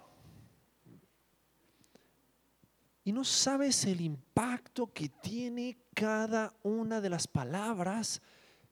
Y 3.04 3.12
no 3.12 3.24
sabes 3.24 3.84
el 3.86 4.02
impacto 4.02 4.94
que 4.94 5.10
tiene 5.10 5.76
cada 5.96 6.54
una 6.62 7.02
de 7.02 7.10
las 7.10 7.26
palabras 7.26 8.22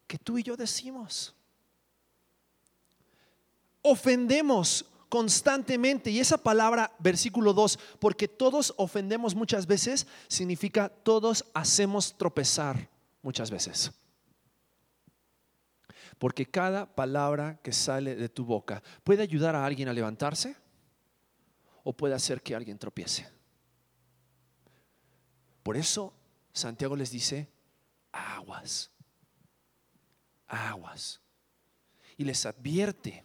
que 0.06 0.20
tú 0.20 0.38
y 0.38 0.44
yo 0.44 0.56
decimos. 0.56 1.36
Ofendemos 3.82 4.86
constantemente. 5.10 6.12
Y 6.12 6.20
esa 6.20 6.38
palabra, 6.38 6.94
versículo 7.00 7.54
2, 7.54 7.80
porque 8.00 8.28
todos 8.28 8.72
ofendemos 8.78 9.34
muchas 9.34 9.66
veces, 9.66 10.06
significa 10.28 10.90
todos 10.90 11.44
hacemos 11.56 12.16
tropezar 12.16 12.88
muchas 13.24 13.50
veces. 13.50 13.92
Porque 16.18 16.46
cada 16.46 16.96
palabra 16.96 17.60
que 17.62 17.72
sale 17.72 18.16
de 18.16 18.30
tu 18.30 18.46
boca 18.46 18.82
puede 19.04 19.24
ayudar 19.24 19.56
a 19.56 19.66
alguien 19.66 19.88
a 19.88 19.94
levantarse 19.94 20.56
o 21.84 21.94
puede 21.94 22.16
hacer 22.16 22.42
que 22.42 22.56
alguien 22.56 22.78
tropiece. 22.78 23.30
Por 25.64 25.78
eso 25.78 26.14
Santiago 26.54 26.96
les 26.96 27.12
dice, 27.12 27.50
aguas, 28.12 28.92
aguas. 30.48 31.22
Y 32.18 32.24
les 32.24 32.46
advierte 32.48 33.24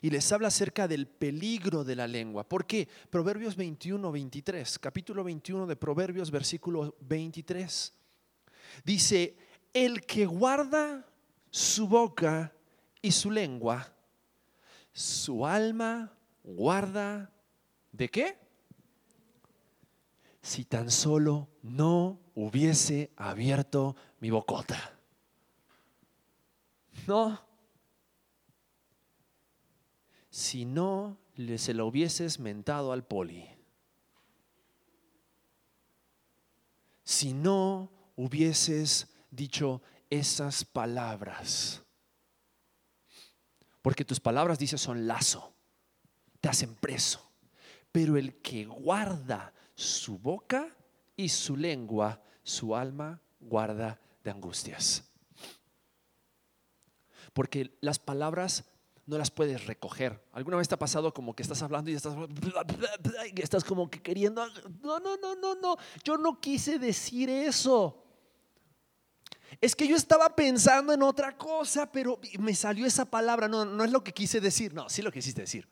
y 0.00 0.10
les 0.10 0.32
habla 0.32 0.48
acerca 0.48 0.88
del 0.88 1.06
peligro 1.06 1.84
de 1.84 1.96
la 1.96 2.06
lengua. 2.06 2.48
¿Por 2.48 2.66
qué? 2.66 2.88
Proverbios 3.10 3.56
21, 3.56 4.10
23, 4.10 4.78
capítulo 4.78 5.22
21 5.24 5.66
de 5.66 5.76
Proverbios, 5.76 6.30
versículo 6.30 6.96
23. 7.00 7.92
Dice, 8.84 9.36
el 9.74 10.06
que 10.06 10.24
guarda 10.24 11.06
su 11.52 11.86
boca 11.86 12.52
y 13.00 13.12
su 13.12 13.30
lengua, 13.30 13.94
su 14.92 15.46
alma 15.46 16.12
guarda 16.42 17.30
de 17.92 18.08
qué? 18.08 18.42
si 20.42 20.64
tan 20.64 20.90
solo 20.90 21.48
no 21.62 22.18
hubiese 22.34 23.12
abierto 23.16 23.94
mi 24.18 24.30
bocota. 24.30 24.98
No. 27.06 27.40
Si 30.28 30.64
no 30.64 31.16
se 31.56 31.74
lo 31.74 31.86
hubieses 31.86 32.40
mentado 32.40 32.92
al 32.92 33.04
poli. 33.04 33.48
Si 37.04 37.32
no 37.32 37.90
hubieses 38.16 39.08
dicho 39.30 39.80
esas 40.12 40.66
palabras. 40.66 41.82
Porque 43.80 44.04
tus 44.04 44.20
palabras, 44.20 44.58
dice, 44.58 44.76
son 44.76 45.06
lazo. 45.06 45.54
Te 46.40 46.50
hacen 46.50 46.74
preso. 46.74 47.32
Pero 47.90 48.18
el 48.18 48.42
que 48.42 48.66
guarda 48.66 49.54
su 49.74 50.18
boca 50.18 50.68
y 51.16 51.30
su 51.30 51.56
lengua, 51.56 52.22
su 52.42 52.76
alma 52.76 53.22
guarda 53.40 53.98
de 54.22 54.30
angustias. 54.30 55.10
Porque 57.32 57.78
las 57.80 57.98
palabras 57.98 58.64
no 59.06 59.16
las 59.16 59.30
puedes 59.30 59.64
recoger. 59.66 60.22
¿Alguna 60.32 60.58
vez 60.58 60.68
te 60.68 60.74
ha 60.74 60.78
pasado 60.78 61.14
como 61.14 61.34
que 61.34 61.42
estás 61.42 61.62
hablando 61.62 61.90
y 61.90 61.94
estás, 61.94 62.14
estás 63.36 63.64
como 63.64 63.90
que 63.90 64.02
queriendo, 64.02 64.46
no, 64.82 65.00
no, 65.00 65.16
no, 65.16 65.34
no, 65.36 65.54
no, 65.54 65.76
yo 66.04 66.18
no 66.18 66.38
quise 66.38 66.78
decir 66.78 67.30
eso. 67.30 68.01
Es 69.60 69.76
que 69.76 69.86
yo 69.86 69.96
estaba 69.96 70.34
pensando 70.34 70.92
en 70.92 71.02
otra 71.02 71.36
cosa, 71.36 71.90
pero 71.90 72.18
me 72.38 72.54
salió 72.54 72.86
esa 72.86 73.04
palabra, 73.04 73.48
no, 73.48 73.64
no 73.64 73.84
es 73.84 73.90
lo 73.90 74.02
que 74.02 74.12
quise 74.12 74.40
decir, 74.40 74.74
no, 74.74 74.88
sí 74.88 75.02
lo 75.02 75.12
quisiste 75.12 75.42
decir 75.42 75.68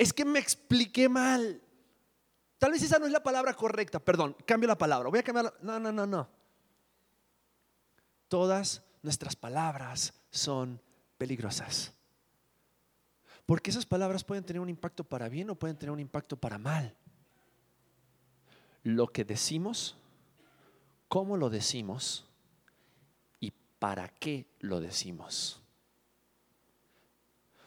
es 0.00 0.14
que 0.14 0.24
me 0.24 0.38
expliqué 0.38 1.10
mal. 1.10 1.60
Tal 2.56 2.72
vez 2.72 2.82
esa 2.82 2.98
no 2.98 3.04
es 3.04 3.12
la 3.12 3.22
palabra 3.22 3.52
correcta, 3.52 3.98
perdón, 3.98 4.34
cambio 4.46 4.66
la 4.66 4.78
palabra, 4.78 5.10
voy 5.10 5.18
a 5.18 5.22
cambiar 5.22 5.52
No, 5.60 5.78
no, 5.78 5.92
no, 5.92 6.06
no. 6.06 6.26
Todas 8.28 8.82
nuestras 9.02 9.36
palabras 9.36 10.14
son 10.30 10.80
peligrosas. 11.18 11.92
Porque 13.44 13.68
esas 13.68 13.84
palabras 13.84 14.24
pueden 14.24 14.42
tener 14.42 14.60
un 14.60 14.70
impacto 14.70 15.04
para 15.04 15.28
bien 15.28 15.50
o 15.50 15.54
pueden 15.54 15.76
tener 15.76 15.90
un 15.90 16.00
impacto 16.00 16.34
para 16.34 16.56
mal. 16.56 16.96
Lo 18.82 19.08
que 19.08 19.26
decimos, 19.26 19.98
cómo 21.10 21.36
lo 21.36 21.50
decimos 21.50 22.24
y 23.40 23.52
para 23.80 24.08
qué 24.08 24.46
lo 24.60 24.80
decimos. 24.80 25.60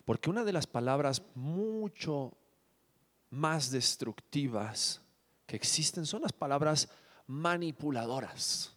Porque 0.06 0.30
una 0.30 0.46
de 0.46 0.54
las 0.54 0.66
palabras 0.66 1.22
mucho 1.36 2.38
más 3.30 3.70
destructivas 3.70 5.02
que 5.46 5.58
existen 5.58 6.06
son 6.06 6.22
las 6.22 6.32
palabras 6.32 6.88
manipuladoras. 7.28 8.74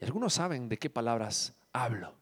Y 0.00 0.04
algunos 0.06 0.32
saben 0.32 0.66
de 0.66 0.78
qué 0.78 0.88
palabras 0.88 1.54
hablo. 1.74 2.14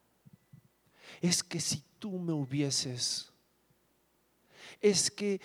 Es 1.21 1.41
que 1.41 1.61
si 1.61 1.85
tú 1.99 2.19
me 2.19 2.33
hubieses, 2.33 3.31
es 4.81 5.09
que 5.09 5.39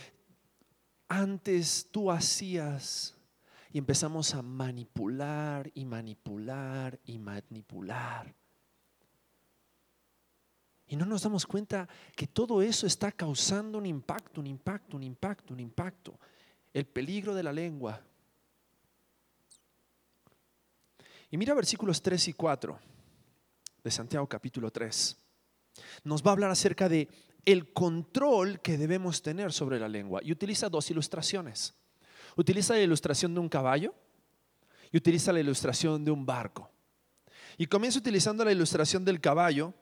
antes 1.07 1.87
tú 1.93 2.11
hacías 2.11 3.15
y 3.73 3.79
empezamos 3.79 4.35
a 4.35 4.43
manipular 4.43 5.71
y 5.75 5.85
manipular 5.85 6.99
y 7.05 7.19
manipular. 7.19 8.35
Y 10.89 10.97
no 10.97 11.07
nos 11.07 11.23
damos 11.23 11.47
cuenta 11.47 11.89
que 12.17 12.27
todo 12.27 12.63
eso 12.63 12.85
está 12.85 13.13
causando 13.13 13.79
un 13.79 13.87
impacto, 13.87 14.41
un 14.41 14.49
impacto, 14.49 14.97
un 14.97 15.05
impacto, 15.05 15.55
un 15.55 15.61
impacto. 15.61 16.19
El 16.73 16.85
peligro 16.85 17.33
de 17.33 17.45
la 17.45 17.53
lengua. 17.53 18.03
Y 21.31 21.37
mira 21.37 21.55
versículos 21.55 22.03
3 22.03 22.29
y 22.29 22.33
4 22.33 22.79
de 23.85 23.91
Santiago 23.93 24.29
capítulo 24.29 24.73
3. 24.73 25.17
Nos 26.03 26.25
va 26.25 26.31
a 26.31 26.33
hablar 26.33 26.51
acerca 26.51 26.89
de 26.89 27.09
el 27.45 27.73
control 27.73 28.61
que 28.61 28.77
debemos 28.77 29.23
tener 29.23 29.53
sobre 29.53 29.79
la 29.79 29.89
lengua. 29.89 30.21
Y 30.25 30.33
utiliza 30.33 30.69
dos 30.69 30.91
ilustraciones. 30.91 31.80
Utiliza 32.37 32.75
la 32.75 32.81
ilustración 32.81 33.35
de 33.35 33.41
un 33.41 33.49
caballo 33.49 33.95
y 34.93 34.97
utiliza 34.97 35.33
la 35.33 35.41
ilustración 35.41 36.05
de 36.05 36.11
un 36.11 36.25
barco. 36.27 36.71
Y 37.57 37.67
comienza 37.67 37.99
utilizando 37.99 38.45
la 38.45 38.53
ilustración 38.53 39.05
del 39.05 39.21
caballo 39.21 39.75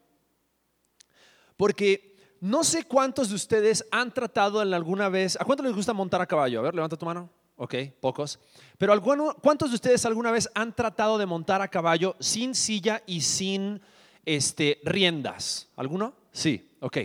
porque 1.56 2.16
no 2.40 2.62
sé 2.62 2.84
cuántos 2.84 3.28
de 3.30 3.34
ustedes 3.34 3.84
han 3.90 4.14
tratado 4.14 4.60
alguna 4.60 5.08
vez, 5.08 5.36
¿a 5.40 5.44
cuántos 5.44 5.66
les 5.66 5.74
gusta 5.74 5.92
montar 5.92 6.20
a 6.20 6.26
caballo? 6.26 6.60
A 6.60 6.62
ver, 6.62 6.74
levanta 6.74 6.96
tu 6.96 7.04
mano. 7.04 7.28
Ok, 7.56 7.74
pocos. 8.00 8.38
Pero 8.78 8.94
¿cuántos 9.42 9.70
de 9.70 9.74
ustedes 9.74 10.06
alguna 10.06 10.30
vez 10.30 10.48
han 10.54 10.74
tratado 10.74 11.18
de 11.18 11.26
montar 11.26 11.60
a 11.60 11.68
caballo 11.68 12.14
sin 12.20 12.54
silla 12.54 13.02
y 13.04 13.20
sin 13.20 13.80
este, 14.24 14.80
riendas? 14.84 15.68
¿Alguno? 15.74 16.14
Sí, 16.30 16.76
ok. 16.78 16.98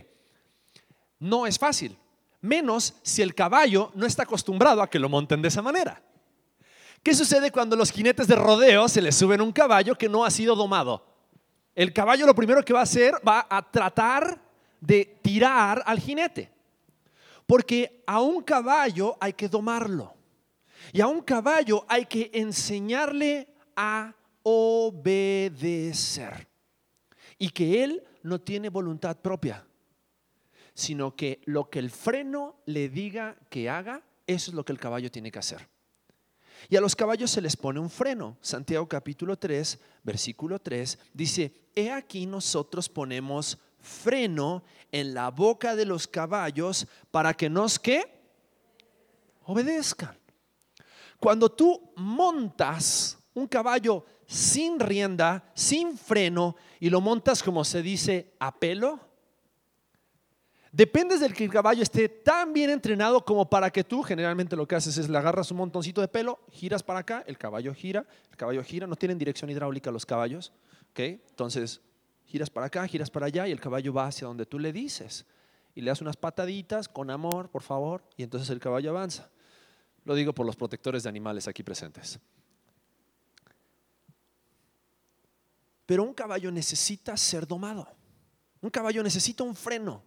No 1.18 1.48
es 1.48 1.58
fácil, 1.58 1.98
menos 2.44 2.94
si 3.02 3.22
el 3.22 3.34
caballo 3.34 3.92
no 3.96 4.06
está 4.06 4.24
acostumbrado 4.24 4.82
a 4.82 4.90
que 4.90 5.00
lo 5.00 5.10
monten 5.10 5.42
de 5.42 5.48
esa 5.48 5.62
manera. 5.62 6.04
¿Qué 7.02 7.16
sucede 7.16 7.52
cuando 7.52 7.76
los 7.76 7.92
jinetes 7.92 8.28
de 8.28 8.36
rodeo 8.36 8.88
se 8.88 9.02
les 9.02 9.16
suben 9.16 9.42
un 9.42 9.52
caballo 9.52 9.96
que 9.96 10.10
no 10.10 10.24
ha 10.24 10.30
sido 10.30 10.56
domado? 10.56 11.06
El 11.74 11.92
caballo 11.92 12.26
lo 12.26 12.36
primero 12.36 12.64
que 12.64 12.74
va 12.74 12.82
a 12.82 12.84
hacer 12.84 13.16
va 13.28 13.48
a 13.50 13.62
tratar 13.62 14.40
de 14.80 15.18
tirar 15.22 15.82
al 15.86 16.00
jinete. 16.00 16.52
Porque 17.48 18.04
a 18.06 18.22
un 18.22 18.44
caballo 18.44 19.18
hay 19.20 19.34
que 19.34 19.48
domarlo. 19.48 20.14
Y 20.92 21.02
a 21.02 21.08
un 21.08 21.22
caballo 21.22 21.86
hay 21.88 22.06
que 22.06 22.30
enseñarle 22.34 23.48
a 23.76 24.14
obedecer. 24.44 26.48
Y 27.38 27.50
que 27.50 27.84
él 27.84 28.04
no 28.22 28.40
tiene 28.40 28.70
voluntad 28.70 29.18
propia, 29.18 29.66
sino 30.74 31.16
que 31.16 31.42
lo 31.46 31.70
que 31.70 31.80
el 31.80 31.92
freno 31.92 32.56
le 32.66 32.90
diga 32.90 33.38
que 33.50 33.70
haga, 33.70 34.04
eso 34.28 34.52
es 34.52 34.56
lo 34.56 34.66
que 34.66 34.72
el 34.72 34.80
caballo 34.80 35.12
tiene 35.12 35.32
que 35.32 35.40
hacer. 35.40 35.68
Y 36.70 36.76
a 36.76 36.82
los 36.82 36.96
caballos 36.96 37.32
se 37.32 37.42
les 37.42 37.58
pone 37.58 37.80
un 37.80 37.90
freno. 37.90 38.38
Santiago 38.42 38.88
capítulo 38.88 39.38
3, 39.38 39.80
versículo 40.04 40.60
3 40.60 40.98
dice, 41.14 41.54
he 41.76 41.92
aquí 41.92 42.26
nosotros 42.26 42.90
ponemos 42.90 43.58
freno 43.80 44.64
en 44.92 45.14
la 45.14 45.30
boca 45.30 45.76
de 45.76 45.86
los 45.86 46.08
caballos 46.08 46.88
para 47.12 47.34
que 47.34 47.50
nos 47.50 47.78
que 47.78 48.04
obedezcan. 49.44 50.18
Cuando 51.20 51.50
tú 51.50 51.92
montas 51.96 53.18
un 53.34 53.48
caballo 53.48 54.06
sin 54.26 54.80
rienda, 54.80 55.52
sin 55.54 55.98
freno, 55.98 56.56
y 56.80 56.90
lo 56.90 57.02
montas 57.02 57.44
como 57.44 57.64
se 57.64 57.82
dice 57.82 58.34
a 58.40 58.58
pelo, 58.58 59.00
Dependes 60.74 61.20
del 61.20 61.36
que 61.36 61.44
el 61.44 61.52
caballo 61.52 61.84
esté 61.84 62.10
tan 62.10 62.52
bien 62.52 62.72
entrenado 62.72 63.24
como 63.24 63.48
para 63.48 63.70
que 63.70 63.84
tú, 63.84 64.02
generalmente 64.02 64.56
lo 64.56 64.68
que 64.68 64.74
haces 64.74 64.98
es 64.98 65.08
le 65.08 65.16
agarras 65.20 65.52
un 65.52 65.58
montoncito 65.58 66.02
de 66.02 66.08
pelo, 66.08 66.40
giras 66.50 66.82
para 66.82 66.98
acá, 66.98 67.24
el 67.28 67.38
caballo 67.38 67.76
gira, 67.76 68.08
el 68.32 68.38
caballo 68.38 68.64
gira, 68.64 68.88
no 68.88 68.96
tienen 68.96 69.20
dirección 69.20 69.52
hidráulica 69.52 69.92
los 69.92 70.04
caballos, 70.04 70.52
¿ok? 70.90 71.00
Entonces, 71.00 71.80
giras 72.26 72.50
para 72.50 72.66
acá, 72.66 72.88
giras 72.88 73.12
para 73.12 73.28
allá 73.28 73.48
y 73.48 73.52
el 73.52 73.60
caballo 73.60 73.94
va 73.94 74.08
hacia 74.08 74.26
donde 74.26 74.48
tú 74.48 74.58
le 74.58 74.74
dices. 74.74 75.28
Y 75.76 75.82
le 75.82 75.92
das 75.92 76.02
unas 76.02 76.18
pataditas 76.18 76.90
con 76.90 77.12
amor, 77.12 77.50
por 77.50 77.62
favor, 77.62 78.04
y 78.18 78.24
entonces 78.24 78.50
el 78.50 78.60
caballo 78.60 78.90
avanza. 78.90 79.30
Lo 80.06 80.16
digo 80.16 80.34
por 80.34 80.44
los 80.44 80.56
protectores 80.56 81.04
de 81.04 81.10
animales 81.10 81.48
aquí 81.48 81.62
presentes. 81.62 82.20
Pero 85.86 86.02
un 86.02 86.16
caballo 86.16 86.50
necesita 86.52 87.16
ser 87.16 87.46
domado. 87.46 87.88
Un 88.60 88.72
caballo 88.72 89.04
necesita 89.04 89.44
un 89.44 89.56
freno. 89.56 90.02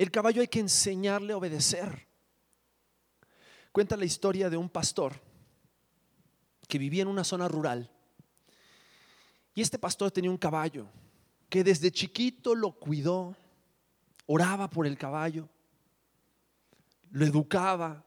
El 0.00 0.10
caballo 0.10 0.40
hay 0.40 0.48
que 0.48 0.60
enseñarle 0.60 1.34
a 1.34 1.36
obedecer. 1.36 2.06
Cuenta 3.70 3.98
la 3.98 4.06
historia 4.06 4.48
de 4.48 4.56
un 4.56 4.70
pastor 4.70 5.12
que 6.66 6.78
vivía 6.78 7.02
en 7.02 7.08
una 7.08 7.22
zona 7.22 7.48
rural. 7.48 7.90
Y 9.54 9.60
este 9.60 9.78
pastor 9.78 10.10
tenía 10.10 10.30
un 10.30 10.38
caballo 10.38 10.86
que 11.50 11.62
desde 11.62 11.90
chiquito 11.90 12.54
lo 12.54 12.72
cuidó, 12.72 13.36
oraba 14.24 14.70
por 14.70 14.86
el 14.86 14.96
caballo, 14.96 15.50
lo 17.10 17.26
educaba. 17.26 18.02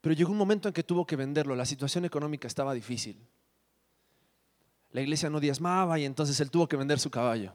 Pero 0.00 0.16
llegó 0.16 0.32
un 0.32 0.38
momento 0.38 0.66
en 0.66 0.74
que 0.74 0.82
tuvo 0.82 1.06
que 1.06 1.14
venderlo, 1.14 1.54
la 1.54 1.66
situación 1.66 2.04
económica 2.04 2.48
estaba 2.48 2.74
difícil. 2.74 3.24
La 4.90 5.02
iglesia 5.02 5.30
no 5.30 5.38
diezmaba 5.38 6.00
y 6.00 6.04
entonces 6.04 6.40
él 6.40 6.50
tuvo 6.50 6.66
que 6.66 6.74
vender 6.74 6.98
su 6.98 7.12
caballo. 7.12 7.52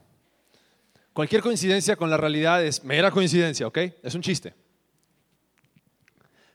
Cualquier 1.14 1.42
coincidencia 1.42 1.96
con 1.96 2.10
la 2.10 2.18
realidad 2.18 2.64
es 2.64 2.84
mera 2.84 3.12
coincidencia, 3.12 3.68
¿ok? 3.68 3.78
Es 4.04 4.16
un 4.16 4.22
chiste. 4.22 4.54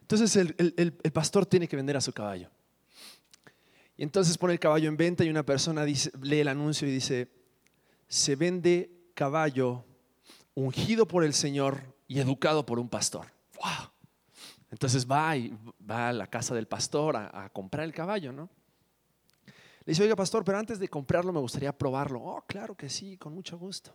Entonces 0.01 0.37
el, 0.37 0.93
pastor 1.13 1.47
tiene 1.47 1.67
que 1.67 1.77
vender 1.77 1.97
a 1.97 2.01
su 2.01 2.13
caballo. 2.13 2.51
Y 3.97 4.03
entonces 4.03 4.37
pone 4.37 4.53
el 4.53 4.61
caballo 4.61 4.89
en 4.89 4.97
venta 4.97 5.25
y 5.25 5.31
una 5.31 5.45
persona 5.45 5.85
lee 5.85 6.41
el 6.41 6.49
anuncio 6.49 6.87
y 6.87 6.93
dice, 6.93 7.31
se 8.07 8.37
vende 8.37 8.91
caballo 9.15 9.85
ungido 10.55 11.07
por 11.07 11.25
el 11.25 11.33
Señor 11.33 11.95
y 12.07 12.21
educado 12.21 12.67
por 12.67 12.79
un 12.79 12.89
pastor. 12.89 13.27
¡Wow! 13.57 13.91
Entonces 14.71 15.07
va 15.11 15.37
y 15.37 15.57
va 15.89 16.11
a 16.11 16.13
la 16.13 16.27
casa 16.27 16.55
del 16.55 16.67
pastor 16.67 17.17
a, 17.17 17.45
a 17.45 17.49
comprar 17.49 17.85
el 17.85 17.95
caballo, 17.95 18.33
¿no? 18.33 18.51
Le 19.47 19.91
dice, 19.91 20.03
oiga 20.03 20.17
pastor, 20.17 20.45
pero 20.45 20.59
antes 20.59 20.79
de 20.79 20.89
comprarlo 20.89 21.33
me 21.33 21.41
gustaría 21.41 21.77
probarlo. 21.77 22.21
Oh, 22.23 22.45
claro 22.47 22.75
que 22.75 22.89
sí, 22.89 23.17
con 23.17 23.35
mucho 23.35 23.59
gusto. 23.59 23.95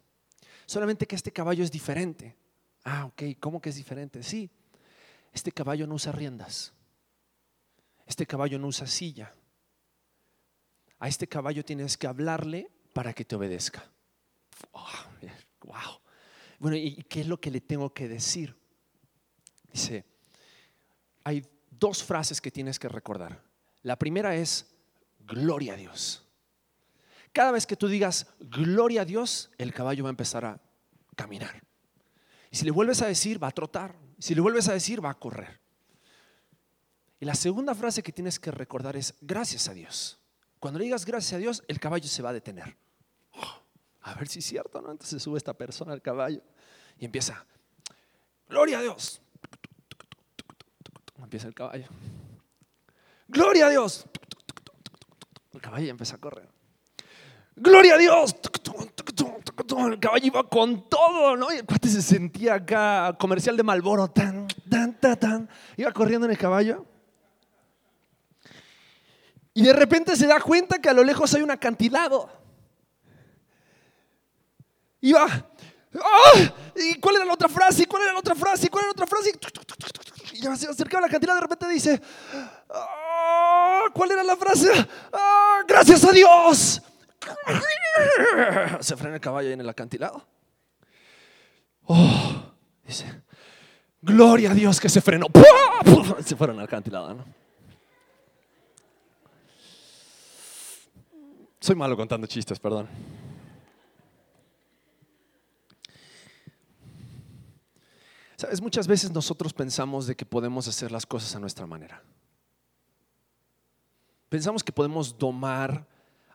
Solamente 0.70 1.08
que 1.08 1.16
este 1.16 1.32
caballo 1.32 1.64
es 1.64 1.72
diferente. 1.72 2.36
Ah, 2.84 3.06
ok, 3.06 3.40
¿cómo 3.40 3.60
que 3.60 3.70
es 3.70 3.76
diferente? 3.76 4.22
Sí, 4.22 4.52
este 5.34 5.52
caballo 5.52 5.88
no 5.88 5.96
usa 5.96 6.12
riendas. 6.12 6.74
Este 8.06 8.28
caballo 8.28 8.60
no 8.60 8.68
usa 8.68 8.86
silla. 8.86 9.34
A 11.00 11.08
este 11.08 11.28
caballo 11.28 11.66
tienes 11.66 11.98
que 11.98 12.06
hablarle 12.06 12.70
para 12.94 13.14
que 13.14 13.26
te 13.26 13.36
obedezca. 13.36 13.84
wow. 15.64 16.00
Bueno, 16.60 16.78
¿y 16.78 17.02
qué 17.10 17.22
es 17.22 17.28
lo 17.28 17.42
que 17.42 17.50
le 17.50 17.62
tengo 17.62 17.92
que 17.92 18.08
decir? 18.08 18.56
Dice, 19.74 20.06
hay 21.24 21.44
dos 21.72 22.04
frases 22.04 22.40
que 22.40 22.52
tienes 22.52 22.78
que 22.78 22.90
recordar. 22.90 23.42
La 23.82 23.98
primera 23.98 24.36
es, 24.36 24.68
gloria 25.18 25.74
a 25.74 25.78
Dios. 25.78 26.29
Cada 27.34 27.52
vez 27.52 27.66
que 27.66 27.76
tú 27.76 27.88
digas 27.88 28.28
gloria 28.40 29.02
a 29.02 29.06
Dios, 29.06 29.52
el 29.58 29.74
caballo 29.74 30.04
va 30.04 30.10
a 30.10 30.12
empezar 30.12 30.46
a 30.46 30.62
caminar. 31.16 31.62
Y 32.52 32.58
si 32.58 32.66
le 32.66 32.72
vuelves 32.72 33.02
a 33.02 33.08
decir, 33.08 33.42
va 33.42 33.50
a 33.50 33.52
trotar. 33.52 33.96
Si 34.18 34.34
le 34.34 34.42
vuelves 34.42 34.68
a 34.68 34.74
decir, 34.74 35.04
va 35.04 35.12
a 35.12 35.20
correr. 35.20 35.60
Y 37.20 37.26
la 37.26 37.36
segunda 37.36 37.76
frase 37.76 38.02
que 38.02 38.12
tienes 38.12 38.40
que 38.40 38.52
recordar 38.52 38.96
es 38.96 39.14
gracias 39.22 39.68
a 39.68 39.74
Dios. 39.74 40.20
Cuando 40.60 40.80
le 40.80 40.86
digas 40.86 41.06
gracias 41.06 41.34
a 41.34 41.38
Dios, 41.38 41.64
el 41.68 41.80
caballo 41.80 42.08
se 42.08 42.22
va 42.22 42.30
a 42.30 42.34
detener. 42.34 42.78
a 44.02 44.14
ver 44.16 44.28
si 44.28 44.40
es 44.40 44.46
cierto, 44.46 44.82
¿no? 44.82 44.92
Entonces 44.92 45.22
sube 45.22 45.38
esta 45.38 45.54
persona 45.54 45.94
al 45.94 46.02
caballo 46.02 46.42
y 46.98 47.06
empieza, 47.06 47.46
gloria 48.48 48.80
a 48.80 48.82
Dios. 48.82 49.22
Empieza 51.18 51.48
el 51.48 51.54
caballo. 51.54 51.88
Gloria 53.28 53.68
a 53.68 53.70
Dios. 53.70 54.06
El 55.54 55.62
caballo 55.62 55.90
empieza 55.90 56.16
a 56.16 56.20
correr. 56.20 56.50
Gloria 57.56 57.96
a 57.96 57.98
Dios. 57.98 58.36
el 59.88 60.00
caballo 60.00 60.26
iba 60.26 60.50
con 60.50 60.88
todo, 60.90 61.36
¿no? 61.36 61.52
Y 61.52 61.58
el 61.58 61.66
cuate 61.66 61.90
se 61.90 62.02
sentía 62.02 62.56
acá, 62.56 63.16
comercial 63.20 63.58
de 63.58 63.64
Malboro, 63.64 64.08
tan, 64.10 64.48
tan, 64.70 64.94
tan, 65.00 65.20
tan. 65.20 65.50
Iba 65.78 65.92
corriendo 65.92 66.26
en 66.26 66.32
el 66.32 66.38
caballo. 66.38 66.86
Y 69.54 69.64
de 69.64 69.74
repente 69.74 70.16
se 70.16 70.28
da 70.28 70.40
cuenta 70.40 70.80
que 70.80 70.90
a 70.90 70.94
lo 70.94 71.04
lejos 71.04 71.34
hay 71.34 71.42
un 71.42 71.52
acantilado. 71.52 72.30
Iba. 75.02 75.26
¡Ah! 75.96 76.54
¿Y 76.76 77.00
cuál 77.00 77.16
era 77.16 77.26
la 77.26 77.34
otra 77.34 77.50
frase? 77.50 77.84
¿Y 77.84 77.86
cuál 77.86 78.04
era 78.04 78.14
la 78.14 78.20
otra 78.20 78.36
frase? 78.36 78.68
¿Y 78.68 78.70
cuál 78.70 78.86
era 78.86 78.88
la 78.90 79.04
otra 79.04 79.08
frase? 79.08 79.32
Y 80.34 80.42
se 80.42 80.70
acercaba 80.70 81.04
al 81.04 81.10
acantilado. 81.10 81.38
De 81.38 81.42
repente 81.42 81.68
dice: 81.68 82.02
¡Ah! 82.70 83.86
¿Cuál 83.94 84.12
era 84.12 84.24
la 84.24 84.36
frase? 84.36 84.70
¡Ah! 85.12 85.64
¡Gracias 85.68 86.04
a 86.06 86.12
Dios! 86.12 86.82
Se 88.80 88.96
frena 88.96 89.16
el 89.16 89.22
caballo 89.22 89.48
ahí 89.48 89.54
en 89.54 89.62
el 89.62 89.70
acantilado. 89.70 90.26
Oh, 91.86 92.54
dice, 92.86 93.24
gloria 94.02 94.52
a 94.52 94.54
Dios 94.54 94.80
que 94.80 94.90
se 94.90 95.02
frenó. 95.02 95.28
Se 96.24 96.36
fueron 96.36 96.60
al 96.60 96.66
acantilado, 96.66 97.14
¿no? 97.14 97.26
Soy 101.60 101.76
malo 101.76 101.98
contando 101.98 102.26
chistes, 102.28 102.60
perdón. 102.60 102.88
Sabes, 108.38 108.62
muchas 108.62 108.88
veces 108.88 109.12
nosotros 109.12 109.52
pensamos 109.52 110.08
de 110.08 110.16
que 110.16 110.26
podemos 110.26 110.66
hacer 110.70 110.94
las 110.94 111.06
cosas 111.06 111.36
a 111.36 111.40
nuestra 111.40 111.66
manera. 111.66 112.02
Pensamos 114.30 114.64
que 114.64 114.72
podemos 114.72 115.18
domar 115.18 115.86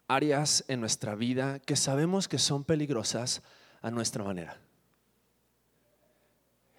áreas 0.08 0.64
en 0.68 0.80
nuestra 0.80 1.14
vida 1.14 1.58
que 1.60 1.76
sabemos 1.76 2.28
que 2.28 2.38
son 2.38 2.64
peligrosas 2.64 3.42
a 3.82 3.90
nuestra 3.90 4.24
manera. 4.24 4.60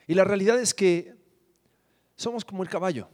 Y 0.07 0.13
la 0.13 0.23
realidad 0.23 0.59
es 0.59 0.73
que 0.73 1.15
somos 2.15 2.45
como 2.45 2.63
el 2.63 2.69
caballo. 2.69 3.09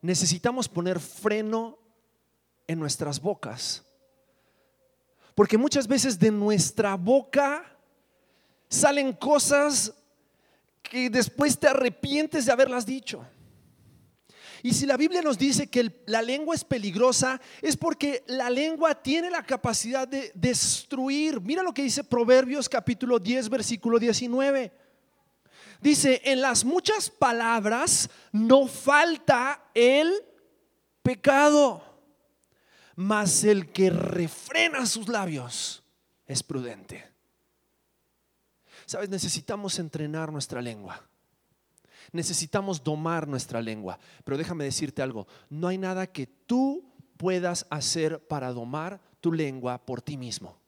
Necesitamos 0.00 0.68
poner 0.68 0.98
freno 0.98 1.78
en 2.66 2.78
nuestras 2.78 3.20
bocas. 3.20 3.84
Porque 5.34 5.58
muchas 5.58 5.86
veces 5.86 6.18
de 6.18 6.30
nuestra 6.30 6.96
boca 6.96 7.64
salen 8.68 9.12
cosas 9.12 9.94
que 10.82 11.08
después 11.08 11.58
te 11.58 11.68
arrepientes 11.68 12.46
de 12.46 12.52
haberlas 12.52 12.84
dicho. 12.84 13.24
Y 14.62 14.72
si 14.72 14.86
la 14.86 14.96
Biblia 14.96 15.22
nos 15.22 15.38
dice 15.38 15.66
que 15.66 16.02
la 16.06 16.22
lengua 16.22 16.54
es 16.54 16.62
peligrosa, 16.62 17.40
es 17.60 17.76
porque 17.76 18.22
la 18.28 18.48
lengua 18.48 18.94
tiene 18.94 19.28
la 19.28 19.42
capacidad 19.44 20.06
de 20.06 20.30
destruir. 20.34 21.40
Mira 21.40 21.64
lo 21.64 21.74
que 21.74 21.82
dice 21.82 22.04
Proverbios 22.04 22.68
capítulo 22.68 23.18
10, 23.18 23.48
versículo 23.48 23.98
19. 23.98 24.72
Dice, 25.80 26.22
en 26.24 26.40
las 26.40 26.64
muchas 26.64 27.10
palabras 27.10 28.08
no 28.30 28.68
falta 28.68 29.64
el 29.74 30.12
pecado, 31.02 31.82
mas 32.94 33.42
el 33.42 33.72
que 33.72 33.90
refrena 33.90 34.86
sus 34.86 35.08
labios 35.08 35.82
es 36.24 36.44
prudente. 36.44 37.04
Sabes, 38.86 39.08
necesitamos 39.08 39.80
entrenar 39.80 40.30
nuestra 40.30 40.62
lengua. 40.62 41.04
Necesitamos 42.12 42.84
domar 42.84 43.26
nuestra 43.26 43.60
lengua. 43.60 43.98
Pero 44.24 44.36
déjame 44.36 44.64
decirte 44.64 45.02
algo, 45.02 45.26
no 45.48 45.68
hay 45.68 45.78
nada 45.78 46.06
que 46.06 46.26
tú 46.26 46.92
puedas 47.16 47.66
hacer 47.70 48.26
para 48.26 48.52
domar 48.52 49.00
tu 49.20 49.32
lengua 49.32 49.84
por 49.84 50.02
ti 50.02 50.16
mismo. 50.16 50.62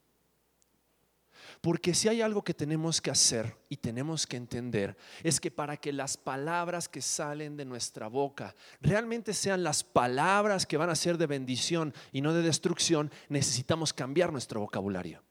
Porque 1.61 1.95
si 1.95 2.09
hay 2.09 2.21
algo 2.21 2.43
que 2.43 2.55
tenemos 2.55 3.01
que 3.01 3.11
hacer 3.11 3.57
y 3.69 3.79
tenemos 3.79 4.27
que 4.27 4.37
entender, 4.37 4.97
es 5.23 5.41
que 5.41 5.51
para 5.51 5.77
que 5.77 5.93
las 5.93 6.17
palabras 6.17 6.89
que 6.89 7.01
salen 7.01 7.57
de 7.57 7.65
nuestra 7.65 8.09
boca 8.09 8.55
realmente 8.81 9.33
sean 9.33 9.63
las 9.63 9.83
palabras 9.83 10.67
que 10.67 10.77
van 10.77 10.91
a 10.91 10.95
ser 10.95 11.17
de 11.17 11.27
bendición 11.27 11.95
y 12.13 12.21
no 12.21 12.35
de 12.35 12.43
destrucción, 12.43 13.11
necesitamos 13.29 13.93
cambiar 13.93 14.31
nuestro 14.31 14.61
vocabulario. 14.61 15.23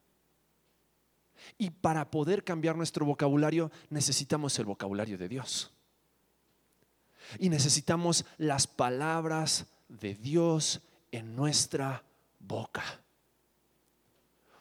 Y 1.58 1.69
para 1.69 2.10
poder 2.10 2.43
cambiar 2.43 2.76
nuestro 2.76 3.06
vocabulario 3.06 3.71
necesitamos 3.89 4.58
el 4.60 4.65
vocabulario 4.65 5.17
de 5.17 5.30
Dios. 5.30 5.71
Y 7.40 7.50
necesitamos 7.50 8.26
las 8.38 8.68
palabras 8.68 9.66
de 9.88 10.16
Dios 10.16 10.82
en 11.12 11.36
nuestra 11.36 12.04
boca. 12.40 12.84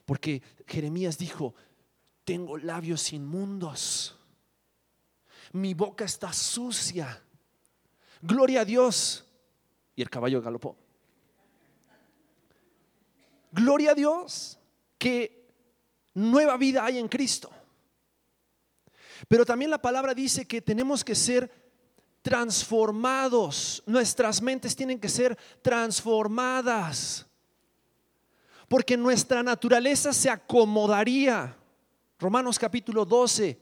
Porque 0.05 0.42
Jeremías 0.66 1.18
dijo, 1.18 1.55
tengo 2.25 2.57
labios 2.57 3.12
inmundos. 3.12 4.16
Mi 5.53 5.75
boca 5.75 6.05
está 6.05 6.33
sucia. 6.33 7.22
Gloria 8.20 8.62
a 8.62 8.64
Dios. 8.64 9.25
Y 9.94 10.03
el 10.03 10.11
caballo 10.11 10.40
galopó. 10.40 10.77
Gloria 13.53 13.90
a 13.90 13.94
Dios 13.94 14.59
que 14.98 15.51
nueva 16.14 16.57
vida 16.57 16.85
hay 16.85 16.98
en 16.98 17.09
Cristo. 17.09 17.51
Pero 19.29 19.44
también 19.44 19.70
la 19.70 19.81
palabra 19.81 20.14
dice 20.14 20.46
que 20.46 20.62
tenemos 20.62 21.05
que 21.05 21.14
ser 21.14 21.62
transformados. 22.22 23.82
Nuestras 23.85 24.40
mentes 24.40 24.74
tienen 24.74 24.98
que 24.98 25.08
ser 25.08 25.37
transformadas. 25.61 27.26
Porque 28.68 28.96
nuestra 28.96 29.42
naturaleza 29.42 30.12
se 30.12 30.30
acomodaría. 30.30 31.54
Romanos 32.18 32.58
capítulo 32.58 33.04
12. 33.04 33.61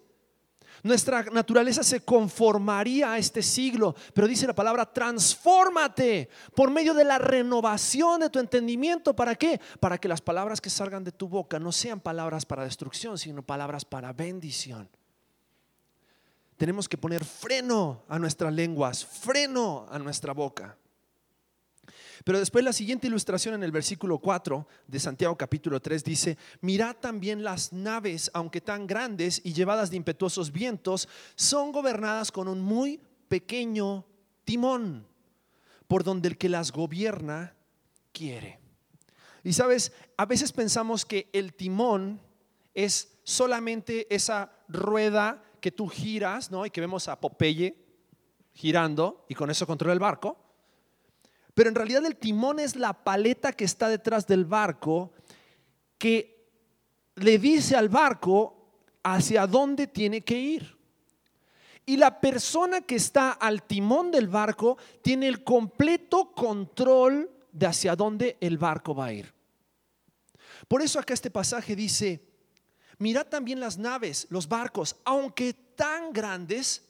Nuestra 0.83 1.25
naturaleza 1.25 1.83
se 1.83 2.01
conformaría 2.01 3.13
a 3.13 3.19
este 3.19 3.43
siglo, 3.43 3.95
pero 4.15 4.27
dice 4.27 4.47
la 4.47 4.55
palabra, 4.55 4.87
transfórmate 4.91 6.31
por 6.55 6.71
medio 6.71 6.95
de 6.95 7.05
la 7.05 7.19
renovación 7.19 8.21
de 8.21 8.31
tu 8.31 8.39
entendimiento. 8.39 9.15
¿Para 9.15 9.35
qué? 9.35 9.61
Para 9.79 9.99
que 9.99 10.09
las 10.09 10.23
palabras 10.23 10.61
que 10.61 10.71
salgan 10.71 11.05
de 11.05 11.13
tu 11.13 11.29
boca 11.29 11.59
no 11.59 11.71
sean 11.71 12.01
palabras 12.01 12.47
para 12.47 12.65
destrucción, 12.65 13.19
sino 13.19 13.43
palabras 13.43 13.85
para 13.85 14.15
bendición 14.15 14.89
tenemos 16.61 16.91
que 16.91 16.99
poner 16.99 17.25
freno 17.25 18.05
a 18.07 18.19
nuestras 18.19 18.53
lenguas, 18.53 19.03
freno 19.03 19.87
a 19.91 19.99
nuestra 19.99 20.35
boca. 20.35 20.77
Pero 22.23 22.39
después 22.39 22.63
la 22.63 22.75
siguiente 22.75 23.07
ilustración 23.07 23.55
en 23.55 23.63
el 23.63 23.73
versículo 23.73 24.19
4 24.19 24.69
de 24.87 25.01
Santiago 25.01 25.39
capítulo 25.39 25.81
3 25.81 26.05
dice, 26.05 26.37
mirad 26.61 26.97
también 26.97 27.43
las 27.43 27.73
naves, 27.73 28.31
aunque 28.35 28.61
tan 28.61 28.87
grandes 28.87 29.41
y 29.43 29.55
llevadas 29.55 29.89
de 29.89 29.97
impetuosos 29.97 30.53
vientos, 30.53 31.09
son 31.35 31.73
gobernadas 31.73 32.31
con 32.31 32.47
un 32.47 32.61
muy 32.61 33.01
pequeño 33.29 34.05
timón, 34.45 35.07
por 35.89 36.05
donde 36.05 36.29
el 36.29 36.37
que 36.37 36.51
las 36.51 36.73
gobierna 36.73 37.55
quiere. 38.13 38.61
Y 39.45 39.55
sabes, 39.55 39.93
a 40.19 40.27
veces 40.27 40.53
pensamos 40.53 41.07
que 41.07 41.31
el 41.33 41.55
timón 41.55 42.21
es 42.75 43.17
solamente 43.25 44.15
esa 44.15 44.53
rueda 44.69 45.43
que 45.61 45.71
tú 45.71 45.89
giras, 45.89 46.51
¿no? 46.51 46.67
Y 46.67 46.71
que 46.71 46.81
vemos 46.81 47.09
a 47.09 47.21
Popeye 47.21 47.77
girando 48.53 49.25
y 49.29 49.35
con 49.35 49.51
eso 49.51 49.67
controla 49.67 49.93
el 49.93 49.99
barco. 50.01 50.37
Pero 51.55 51.69
en 51.69 51.75
realidad 51.75 52.05
el 52.07 52.17
timón 52.17 52.59
es 52.59 52.77
la 52.77 52.93
paleta 52.93 53.53
que 53.53 53.65
está 53.65 53.89
detrás 53.89 54.27
del 54.27 54.45
barco 54.45 55.13
que 55.99 56.49
le 57.17 57.39
dice 57.39 57.77
al 57.77 57.89
barco 57.89 58.57
hacia 59.03 59.47
dónde 59.47 59.87
tiene 59.87 60.23
que 60.23 60.39
ir. 60.39 60.79
Y 61.87 61.97
la 61.97 62.21
persona 62.21 62.83
que 62.83 62.97
está 62.97 63.33
al 63.33 63.65
timón 63.65 64.11
del 64.11 64.29
barco 64.29 64.79
tiene 65.03 65.27
el 65.27 65.43
completo 65.43 66.33
control 66.33 67.31
de 67.53 67.67
hacia 67.67 67.97
dónde 67.97 68.37
el 68.41 68.59
barco 68.59 68.95
va 68.95 69.07
a 69.07 69.13
ir. 69.13 69.35
Por 70.69 70.83
eso 70.83 70.99
acá 71.01 71.15
este 71.15 71.31
pasaje 71.31 71.75
dice, 71.75 72.30
Mirad 73.01 73.27
también 73.27 73.59
las 73.61 73.77
naves, 73.79 74.29
los 74.29 74.47
barcos, 74.47 74.95
aunque 75.07 75.55
tan 75.55 76.13
grandes 76.13 76.85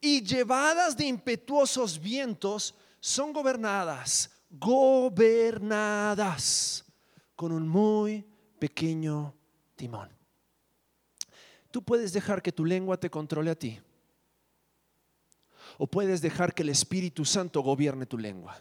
y 0.00 0.20
llevadas 0.20 0.96
de 0.96 1.06
impetuosos 1.06 2.00
vientos, 2.00 2.74
son 2.98 3.32
gobernadas, 3.32 4.32
gobernadas 4.50 5.64
con 7.36 7.52
un 7.52 7.68
muy 7.68 8.26
pequeño 8.58 9.32
timón. 9.76 10.10
Tú 11.70 11.84
puedes 11.84 12.12
dejar 12.12 12.42
que 12.42 12.50
tu 12.50 12.64
lengua 12.64 12.98
te 12.98 13.08
controle 13.08 13.52
a 13.52 13.58
ti. 13.58 13.80
O 15.78 15.86
puedes 15.86 16.20
dejar 16.20 16.52
que 16.52 16.64
el 16.64 16.70
Espíritu 16.70 17.24
Santo 17.24 17.60
gobierne 17.60 18.06
tu 18.06 18.18
lengua. 18.18 18.60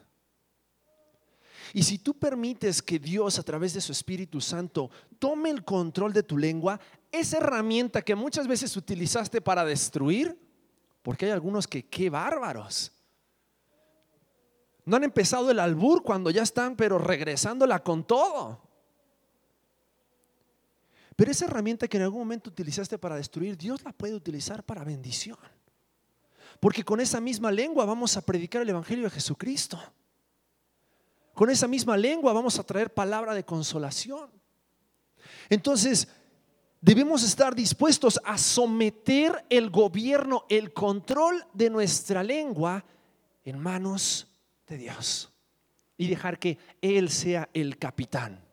Y 1.76 1.82
si 1.82 1.98
tú 1.98 2.14
permites 2.14 2.84
que 2.84 3.00
Dios 3.00 3.40
a 3.40 3.44
través 3.44 3.74
de 3.74 3.82
su 3.82 3.92
Espíritu 3.92 4.40
Santo 4.40 4.92
tome 5.18 5.50
el 5.50 5.66
control 5.66 6.14
de 6.14 6.22
tu 6.22 6.38
lengua, 6.38 6.80
esa 7.12 7.38
herramienta 7.38 8.04
que 8.04 8.14
muchas 8.14 8.48
veces 8.48 8.78
utilizaste 8.78 9.42
para 9.42 9.66
destruir, 9.66 10.40
porque 11.02 11.26
hay 11.26 11.32
algunos 11.32 11.68
que 11.68 11.88
qué 11.88 12.12
bárbaros. 12.12 12.92
No 14.86 14.98
han 14.98 15.04
empezado 15.04 15.50
el 15.50 15.60
albur 15.60 16.04
cuando 16.04 16.30
ya 16.30 16.44
están, 16.44 16.76
pero 16.76 17.00
regresándola 17.00 17.82
con 17.82 18.04
todo. 18.04 18.62
Pero 21.16 21.32
esa 21.32 21.46
herramienta 21.46 21.88
que 21.88 21.98
en 21.98 22.04
algún 22.04 22.20
momento 22.20 22.52
utilizaste 22.52 23.00
para 23.00 23.16
destruir, 23.16 23.58
Dios 23.58 23.84
la 23.84 23.94
puede 23.94 24.14
utilizar 24.14 24.64
para 24.64 24.84
bendición. 24.84 25.38
Porque 26.60 26.84
con 26.84 27.00
esa 27.00 27.20
misma 27.20 27.52
lengua 27.52 27.86
vamos 27.86 28.16
a 28.16 28.22
predicar 28.22 28.62
el 28.62 28.70
Evangelio 28.70 29.06
de 29.06 29.12
Jesucristo. 29.12 29.80
Con 31.34 31.50
esa 31.50 31.68
misma 31.68 31.98
lengua 31.98 32.34
vamos 32.34 32.60
a 32.60 32.64
traer 32.64 32.94
palabra 32.94 33.34
de 33.34 33.44
consolación. 33.44 34.30
Entonces, 35.50 36.08
debemos 36.80 37.24
estar 37.24 37.56
dispuestos 37.56 38.20
a 38.24 38.38
someter 38.38 39.46
el 39.50 39.70
gobierno, 39.70 40.46
el 40.50 40.74
control 40.74 41.44
de 41.54 41.70
nuestra 41.70 42.24
lengua 42.24 42.84
en 43.44 43.60
manos 43.60 44.28
de 44.68 44.78
Dios 44.78 45.32
y 45.98 46.08
dejar 46.08 46.38
que 46.38 46.58
Él 46.82 47.10
sea 47.10 47.50
el 47.54 47.78
capitán 47.78 48.44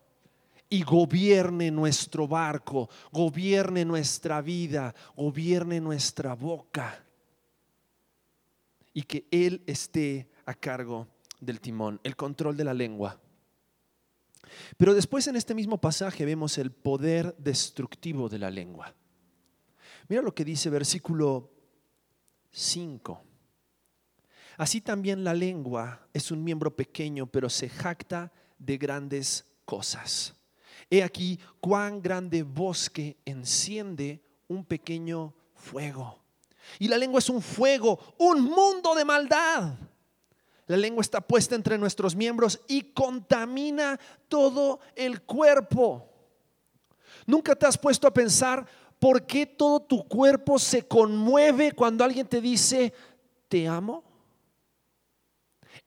y 0.69 0.85
gobierne 0.85 1.71
nuestro 1.71 2.29
barco, 2.29 2.89
gobierne 3.13 3.85
nuestra 3.85 4.41
vida, 4.41 4.95
gobierne 5.17 5.81
nuestra 5.81 6.35
boca 6.35 7.05
y 8.95 9.03
que 9.03 9.27
Él 9.31 9.63
esté 9.67 10.31
a 10.47 10.55
cargo 10.55 11.09
del 11.41 11.61
timón, 11.61 12.01
el 12.05 12.17
control 12.17 12.57
de 12.57 12.65
la 12.65 12.75
lengua. 12.75 13.21
Pero 14.77 14.95
después 14.95 15.27
en 15.27 15.37
este 15.37 15.55
mismo 15.55 15.81
pasaje 15.81 16.25
vemos 16.25 16.59
el 16.59 16.71
poder 16.71 17.35
destructivo 17.39 18.29
de 18.29 18.39
la 18.39 18.51
lengua. 18.51 18.95
Mira 20.09 20.23
lo 20.23 20.35
que 20.35 20.45
dice 20.45 20.71
versículo 20.71 21.51
5. 22.51 23.23
Así 24.57 24.81
también 24.81 25.25
la 25.25 25.35
lengua 25.35 26.07
es 26.13 26.31
un 26.31 26.43
miembro 26.43 26.75
pequeño, 26.75 27.27
pero 27.27 27.49
se 27.49 27.69
jacta 27.69 28.33
de 28.59 28.77
grandes 28.77 29.47
cosas. 29.65 30.35
He 30.91 31.03
aquí 31.03 31.39
cuán 31.61 32.03
grande 32.03 32.43
bosque 32.43 33.17
enciende 33.25 34.23
un 34.49 34.65
pequeño 34.65 35.35
fuego. 35.55 36.19
Y 36.79 36.89
la 36.89 36.99
lengua 36.99 37.21
es 37.21 37.31
un 37.31 37.41
fuego, 37.41 38.15
un 38.19 38.43
mundo 38.43 38.95
de 38.95 39.05
maldad. 39.05 39.75
La 40.71 40.77
lengua 40.77 41.03
está 41.03 41.21
puesta 41.21 41.57
entre 41.57 41.77
nuestros 41.79 42.15
miembros 42.15 42.61
y 42.69 42.93
contamina 42.93 43.99
todo 44.29 44.79
el 44.95 45.23
cuerpo. 45.23 46.07
¿Nunca 47.27 47.57
te 47.57 47.67
has 47.67 47.77
puesto 47.77 48.07
a 48.07 48.15
pensar 48.15 48.65
por 49.01 49.27
qué 49.27 49.47
todo 49.47 49.81
tu 49.81 50.07
cuerpo 50.07 50.61
se 50.61 50.87
conmueve 50.87 51.73
cuando 51.73 52.05
alguien 52.05 52.29
te 52.29 52.41
dice, 52.41 52.95
te 53.49 53.67
amo? 53.67 54.05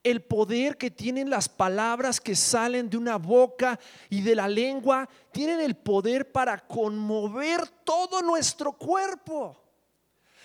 El 0.03 0.21
poder 0.21 0.75
que 0.75 0.91
tienen 0.91 1.29
las 1.29 1.47
palabras 1.47 2.19
que 2.19 2.35
salen 2.35 2.89
de 2.89 2.97
una 2.97 3.15
boca 3.15 3.79
y 4.09 4.19
de 4.19 4.35
la 4.35 4.49
lengua, 4.49 5.07
tienen 5.31 5.61
el 5.61 5.77
poder 5.77 6.29
para 6.29 6.59
conmover 6.59 7.69
todo 7.85 8.21
nuestro 8.21 8.73
cuerpo. 8.73 9.57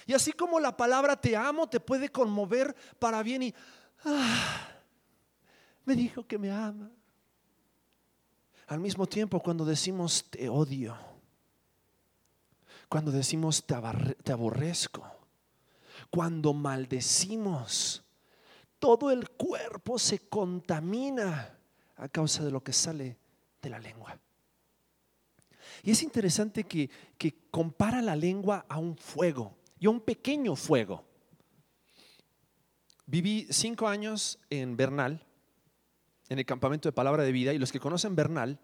Y 0.06 0.14
así 0.14 0.30
como 0.30 0.60
la 0.60 0.76
palabra 0.76 1.20
te 1.20 1.36
amo 1.36 1.68
te 1.68 1.80
puede 1.80 2.08
conmover 2.08 2.74
para 3.00 3.20
bien 3.24 3.42
y 3.42 3.54
Ah, 4.04 4.68
me 5.84 5.94
dijo 5.94 6.26
que 6.26 6.38
me 6.38 6.50
ama. 6.50 6.90
Al 8.66 8.80
mismo 8.80 9.06
tiempo, 9.06 9.40
cuando 9.40 9.64
decimos 9.64 10.26
te 10.30 10.48
odio, 10.48 10.96
cuando 12.88 13.10
decimos 13.10 13.64
te, 13.64 13.74
te 14.22 14.32
aborrezco, 14.32 15.04
cuando 16.10 16.52
maldecimos, 16.52 18.04
todo 18.78 19.10
el 19.10 19.30
cuerpo 19.30 19.98
se 19.98 20.18
contamina 20.28 21.58
a 21.96 22.08
causa 22.08 22.44
de 22.44 22.50
lo 22.50 22.62
que 22.62 22.72
sale 22.72 23.16
de 23.60 23.70
la 23.70 23.78
lengua. 23.78 24.18
Y 25.82 25.90
es 25.90 26.02
interesante 26.02 26.64
que, 26.64 26.90
que 27.16 27.48
compara 27.50 28.02
la 28.02 28.16
lengua 28.16 28.66
a 28.68 28.78
un 28.78 28.96
fuego 28.96 29.56
y 29.78 29.86
a 29.86 29.90
un 29.90 30.00
pequeño 30.00 30.56
fuego. 30.56 31.07
Viví 33.10 33.46
cinco 33.48 33.88
años 33.88 34.38
en 34.50 34.76
Bernal, 34.76 35.24
en 36.28 36.38
el 36.38 36.44
campamento 36.44 36.90
de 36.90 36.92
Palabra 36.92 37.22
de 37.22 37.32
Vida, 37.32 37.54
y 37.54 37.58
los 37.58 37.72
que 37.72 37.80
conocen 37.80 38.14
Bernal 38.14 38.58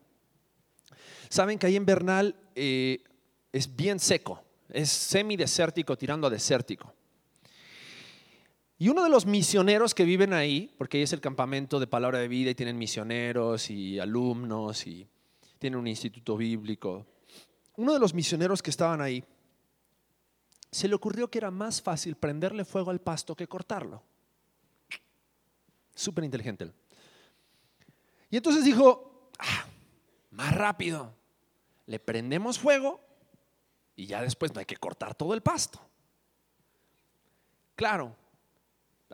saben 1.31 1.59
que 1.59 1.67
ahí 1.67 1.77
en 1.77 1.87
Bernal 1.87 2.37
eh, 2.55 3.03
es 3.51 3.75
bien 3.75 3.99
seco, 3.99 4.45
es 4.69 4.91
semidesértico 4.91 5.97
tirando 5.97 6.27
a 6.27 6.31
desértico. 6.31 6.93
Y 8.77 8.91
uno 8.91 9.03
de 9.03 9.09
los 9.09 9.25
misioneros 9.25 9.95
que 9.95 10.05
viven 10.05 10.35
ahí, 10.35 10.75
porque 10.77 10.99
ahí 10.99 11.05
es 11.05 11.15
el 11.15 11.23
campamento 11.23 11.81
de 11.81 11.87
Palabra 11.87 12.19
de 12.19 12.29
Vida 12.29 12.51
y 12.51 12.55
tienen 12.55 12.77
misioneros 12.77 13.71
y 13.71 13.99
alumnos 13.99 14.87
y 14.87 15.09
tienen 15.59 15.81
un 15.81 15.87
instituto 15.87 16.37
bíblico, 16.37 17.07
uno 17.77 17.95
de 17.95 17.99
los 17.99 18.13
misioneros 18.13 18.61
que 18.61 18.69
estaban 18.69 19.01
ahí, 19.01 19.25
se 20.71 20.87
le 20.87 20.95
ocurrió 20.95 21.31
que 21.31 21.39
era 21.39 21.51
más 21.51 21.81
fácil 21.81 22.17
prenderle 22.17 22.67
fuego 22.67 22.91
al 22.91 23.01
pasto 23.01 23.35
que 23.35 23.49
cortarlo. 23.49 24.03
Súper 25.95 26.25
inteligente. 26.25 26.71
Y 28.31 28.37
entonces 28.37 28.65
dijo, 28.65 29.31
ah, 29.39 29.67
más 30.31 30.55
rápido, 30.55 31.15
le 31.87 31.99
prendemos 32.01 32.59
fuego 32.59 33.01
y 33.97 34.07
ya 34.07 34.23
después 34.23 34.53
no 34.53 34.61
hay 34.61 34.67
que 34.67 34.77
cortar 34.77 35.15
todo 35.15 35.35
el 35.35 35.41
pasto. 35.41 35.81
Claro, 37.77 38.17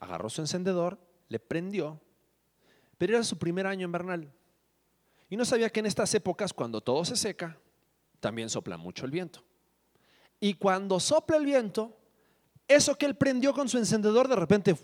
agarró 0.00 0.30
su 0.30 0.40
encendedor, 0.40 0.98
le 1.28 1.38
prendió, 1.38 2.00
pero 2.98 3.14
era 3.14 3.24
su 3.24 3.38
primer 3.38 3.66
año 3.66 3.86
invernal. 3.86 4.32
Y 5.28 5.36
no 5.36 5.44
sabía 5.44 5.70
que 5.70 5.80
en 5.80 5.86
estas 5.86 6.12
épocas, 6.14 6.52
cuando 6.52 6.80
todo 6.80 7.04
se 7.04 7.16
seca, 7.16 7.58
también 8.20 8.50
sopla 8.50 8.76
mucho 8.76 9.04
el 9.04 9.10
viento. 9.10 9.42
Y 10.40 10.54
cuando 10.54 10.98
sopla 10.98 11.36
el 11.36 11.44
viento, 11.44 11.96
eso 12.66 12.96
que 12.96 13.06
él 13.06 13.16
prendió 13.16 13.52
con 13.52 13.68
su 13.68 13.78
encendedor 13.78 14.28
de 14.28 14.36
repente 14.36 14.76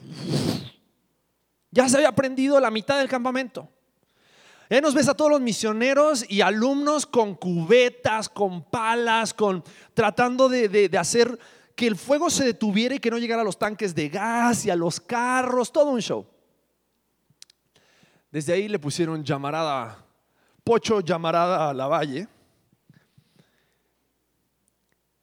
ya 1.76 1.86
se 1.90 1.98
había 1.98 2.08
aprendido 2.08 2.58
la 2.58 2.70
mitad 2.70 2.98
del 2.98 3.06
campamento. 3.06 3.68
Ya 4.70 4.80
nos 4.80 4.94
ves 4.94 5.08
a 5.08 5.14
todos 5.14 5.30
los 5.30 5.42
misioneros 5.42 6.24
y 6.26 6.40
alumnos 6.40 7.04
con 7.04 7.34
cubetas, 7.34 8.30
con 8.30 8.64
palas, 8.64 9.34
con 9.34 9.62
tratando 9.92 10.48
de, 10.48 10.70
de, 10.70 10.98
hacer 10.98 11.38
que 11.74 11.86
el 11.86 11.96
fuego 11.96 12.30
se 12.30 12.46
detuviera 12.46 12.94
y 12.94 12.98
que 12.98 13.10
no 13.10 13.18
llegara 13.18 13.42
a 13.42 13.44
los 13.44 13.58
tanques 13.58 13.94
de 13.94 14.08
gas 14.08 14.64
y 14.64 14.70
a 14.70 14.74
los 14.74 14.98
carros, 14.98 15.70
todo 15.70 15.90
un 15.90 16.00
show. 16.00 16.26
Desde 18.30 18.54
ahí 18.54 18.68
le 18.68 18.78
pusieron 18.78 19.22
llamarada, 19.22 20.02
Pocho 20.64 21.00
llamarada 21.00 21.68
a 21.68 21.74
la 21.74 21.86
valle. 21.88 22.26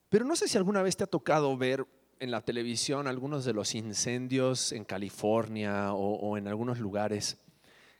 Pero 0.07 0.23
no 0.23 0.35
sé 0.35 0.47
si 0.47 0.55
alguna 0.55 0.83
vez 0.83 0.95
te 0.95 1.03
ha 1.03 1.07
tocado 1.07 1.57
ver 1.57 1.83
en 2.19 2.31
la 2.31 2.41
televisión 2.41 3.07
algunos 3.07 3.45
de 3.45 3.53
los 3.53 3.75
incendios 3.75 4.71
en 4.71 4.85
California 4.85 5.93
o, 5.93 6.37
en 6.37 6.47
algunos 6.47 6.79
lugares 6.79 7.37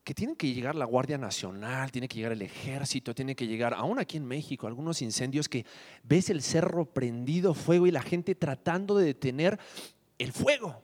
que 0.04 0.14
tienen 0.14 0.36
que 0.36 0.54
llegar 0.54 0.76
la 0.76 0.86
Guardia 0.86 1.18
Nacional, 1.18 1.92
tiene 1.92 2.08
que 2.08 2.18
llegar 2.18 2.34
el 2.34 2.42
ejército, 2.42 3.16
tiene 3.16 3.36
que 3.36 3.48
llegar, 3.48 3.74
aún 3.74 4.00
aquí 4.00 4.18
en 4.18 4.26
México, 4.26 4.68
algunos 4.68 5.02
incendios 5.02 5.48
que 5.48 5.66
ves 6.04 6.30
el 6.30 6.42
cerro 6.42 6.86
prendido 6.86 7.54
fuego 7.54 7.88
y 7.88 7.92
la 7.92 8.02
gente 8.02 8.36
tratando 8.36 8.98
de 8.98 9.06
detener 9.06 9.58
el 10.18 10.34
fuego. 10.34 10.84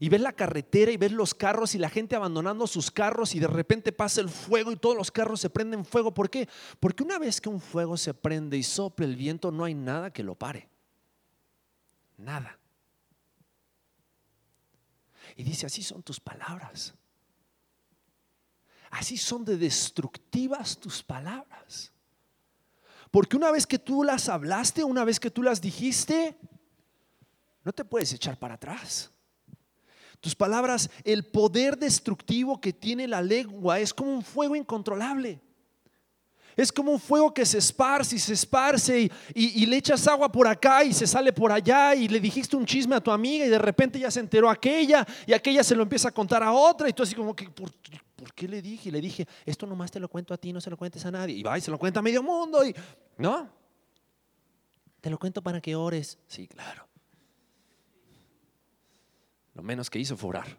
Y 0.00 0.08
ves 0.08 0.20
la 0.20 0.32
carretera 0.32 0.90
y 0.90 0.96
ves 0.96 1.12
los 1.12 1.34
carros 1.34 1.76
y 1.76 1.78
la 1.78 1.88
gente 1.88 2.16
abandonando 2.16 2.66
sus 2.66 2.90
carros 2.90 3.36
y 3.36 3.38
de 3.38 3.46
repente 3.46 3.92
pasa 3.92 4.20
el 4.20 4.28
fuego 4.28 4.72
y 4.72 4.76
todos 4.76 4.96
los 4.96 5.12
carros 5.12 5.40
se 5.40 5.48
prenden 5.48 5.84
fuego. 5.84 6.12
¿Por 6.12 6.30
qué? 6.30 6.48
Porque 6.80 7.04
una 7.04 7.20
vez 7.20 7.40
que 7.40 7.48
un 7.48 7.60
fuego 7.60 7.96
se 7.96 8.12
prende 8.12 8.56
y 8.56 8.64
sopla 8.64 9.06
el 9.06 9.14
viento, 9.14 9.52
no 9.52 9.64
hay 9.64 9.74
nada 9.74 10.12
que 10.12 10.24
lo 10.24 10.34
pare 10.34 10.71
nada. 12.16 12.58
Y 15.36 15.42
dice, 15.42 15.66
así 15.66 15.82
son 15.82 16.02
tus 16.02 16.20
palabras. 16.20 16.94
Así 18.90 19.16
son 19.16 19.44
de 19.44 19.56
destructivas 19.56 20.78
tus 20.78 21.02
palabras. 21.02 21.92
Porque 23.10 23.36
una 23.36 23.50
vez 23.50 23.66
que 23.66 23.78
tú 23.78 24.02
las 24.02 24.28
hablaste, 24.28 24.84
una 24.84 25.04
vez 25.04 25.20
que 25.20 25.30
tú 25.30 25.42
las 25.42 25.60
dijiste, 25.60 26.36
no 27.64 27.72
te 27.72 27.84
puedes 27.84 28.12
echar 28.12 28.38
para 28.38 28.54
atrás. 28.54 29.10
Tus 30.20 30.34
palabras, 30.34 30.90
el 31.04 31.26
poder 31.26 31.76
destructivo 31.78 32.60
que 32.60 32.72
tiene 32.72 33.08
la 33.08 33.22
lengua 33.22 33.80
es 33.80 33.92
como 33.92 34.14
un 34.14 34.22
fuego 34.22 34.54
incontrolable. 34.54 35.40
Es 36.56 36.70
como 36.70 36.92
un 36.92 37.00
fuego 37.00 37.32
que 37.32 37.46
se 37.46 37.58
esparce 37.58 38.16
y 38.16 38.18
se 38.18 38.34
esparce 38.34 39.10
y, 39.34 39.66
le 39.66 39.76
echas 39.76 40.06
agua 40.06 40.30
por 40.30 40.46
acá 40.46 40.84
y 40.84 40.92
se 40.92 41.06
sale 41.06 41.32
por 41.32 41.50
allá 41.50 41.94
y 41.94 42.08
le 42.08 42.20
dijiste 42.20 42.56
un 42.56 42.66
chisme 42.66 42.96
a 42.96 43.00
tu 43.00 43.10
amiga 43.10 43.46
y 43.46 43.48
de 43.48 43.58
repente 43.58 43.98
ya 43.98 44.10
se 44.10 44.20
enteró 44.20 44.50
aquella 44.50 45.06
y 45.26 45.32
aquella 45.32 45.64
se 45.64 45.74
lo 45.74 45.82
empieza 45.82 46.08
a 46.08 46.12
contar 46.12 46.42
a 46.42 46.52
otra 46.52 46.88
y 46.88 46.92
tú 46.92 47.02
así 47.02 47.14
como 47.14 47.34
que, 47.34 47.48
¿por, 47.48 47.70
qué 48.34 48.48
le 48.48 48.60
dije? 48.60 48.88
Y 48.88 48.92
le 48.92 49.00
dije, 49.00 49.26
esto 49.46 49.66
nomás 49.66 49.90
te 49.90 50.00
lo 50.00 50.08
cuento 50.08 50.34
a 50.34 50.36
ti, 50.36 50.52
no 50.52 50.60
se 50.60 50.70
lo 50.70 50.76
cuentes 50.76 51.04
a 51.06 51.10
nadie. 51.10 51.36
Y 51.36 51.42
va 51.42 51.56
y 51.56 51.60
se 51.60 51.70
lo 51.70 51.78
cuenta 51.78 52.00
a 52.00 52.02
medio 52.02 52.22
mundo 52.22 52.64
y, 52.64 52.74
¿no? 53.18 53.48
Te 55.00 55.10
lo 55.10 55.18
cuento 55.18 55.42
para 55.42 55.60
que 55.60 55.74
ores. 55.74 56.18
Sí, 56.28 56.46
claro. 56.46 56.86
Lo 59.54 59.62
menos 59.62 59.90
que 59.90 59.98
hizo 59.98 60.16
fue 60.16 60.30
orar. 60.30 60.58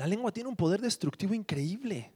La 0.00 0.06
lengua 0.06 0.32
tiene 0.32 0.48
un 0.48 0.56
poder 0.56 0.80
destructivo 0.80 1.34
increíble. 1.34 2.10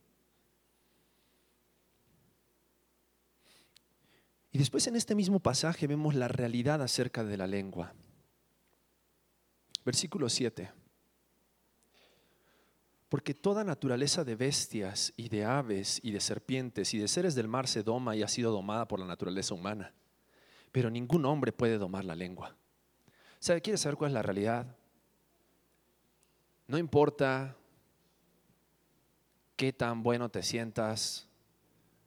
Y 4.53 4.57
después 4.57 4.87
en 4.87 4.97
este 4.97 5.14
mismo 5.14 5.38
pasaje 5.38 5.87
vemos 5.87 6.14
la 6.14 6.27
realidad 6.27 6.81
acerca 6.81 7.25
de 7.25 7.37
la 7.37 7.47
lengua. 7.47 7.92
Versículo 9.85 10.31
7. 10.31 10.73
Porque 13.11 13.35
toda 13.35 13.64
naturaleza 13.64 14.25
de 14.25 14.35
bestias 14.35 15.12
y 15.18 15.29
de 15.29 15.44
aves 15.44 16.01
y 16.03 16.12
de 16.12 16.20
serpientes 16.20 16.94
y 16.94 16.99
de 16.99 17.07
seres 17.07 17.35
del 17.35 17.49
mar 17.49 17.68
se 17.68 17.83
doma 17.83 18.16
y 18.16 18.23
ha 18.23 18.29
sido 18.29 18.51
domada 18.51 18.88
por 18.88 18.99
la 18.99 19.05
naturaleza 19.05 19.53
humana. 19.53 19.92
Pero 20.73 20.88
ningún 20.88 21.27
hombre 21.27 21.53
puede 21.53 21.77
domar 21.77 22.07
la 22.07 22.16
lengua. 22.16 22.57
¿Sabe? 23.40 23.61
¿Quieres 23.61 23.83
saber 23.83 23.99
cuál 23.99 24.12
es 24.12 24.14
la 24.14 24.23
realidad? 24.23 24.75
No 26.66 26.79
importa 26.79 27.59
qué 29.57 29.73
tan 29.73 30.03
bueno 30.03 30.29
te 30.29 30.43
sientas 30.43 31.29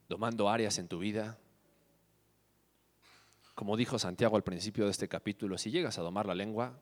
domando 0.10 0.49
áreas 0.49 0.77
en 0.77 0.88
tu 0.88 0.99
vida. 0.99 1.38
Como 3.55 3.75
dijo 3.75 3.97
Santiago 3.97 4.36
al 4.36 4.43
principio 4.43 4.86
de 4.86 4.91
este 4.91 5.07
capítulo, 5.07 5.57
si 5.57 5.71
llegas 5.71 5.97
a 5.97 6.01
domar 6.01 6.25
la 6.25 6.36
lengua, 6.36 6.79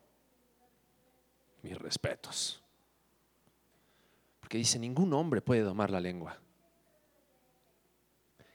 mis 1.62 1.78
respetos. 1.78 2.62
Porque 4.40 4.58
dice, 4.58 4.78
ningún 4.78 5.14
hombre 5.14 5.42
puede 5.42 5.62
domar 5.62 5.90
la 5.90 6.00
lengua, 6.00 6.40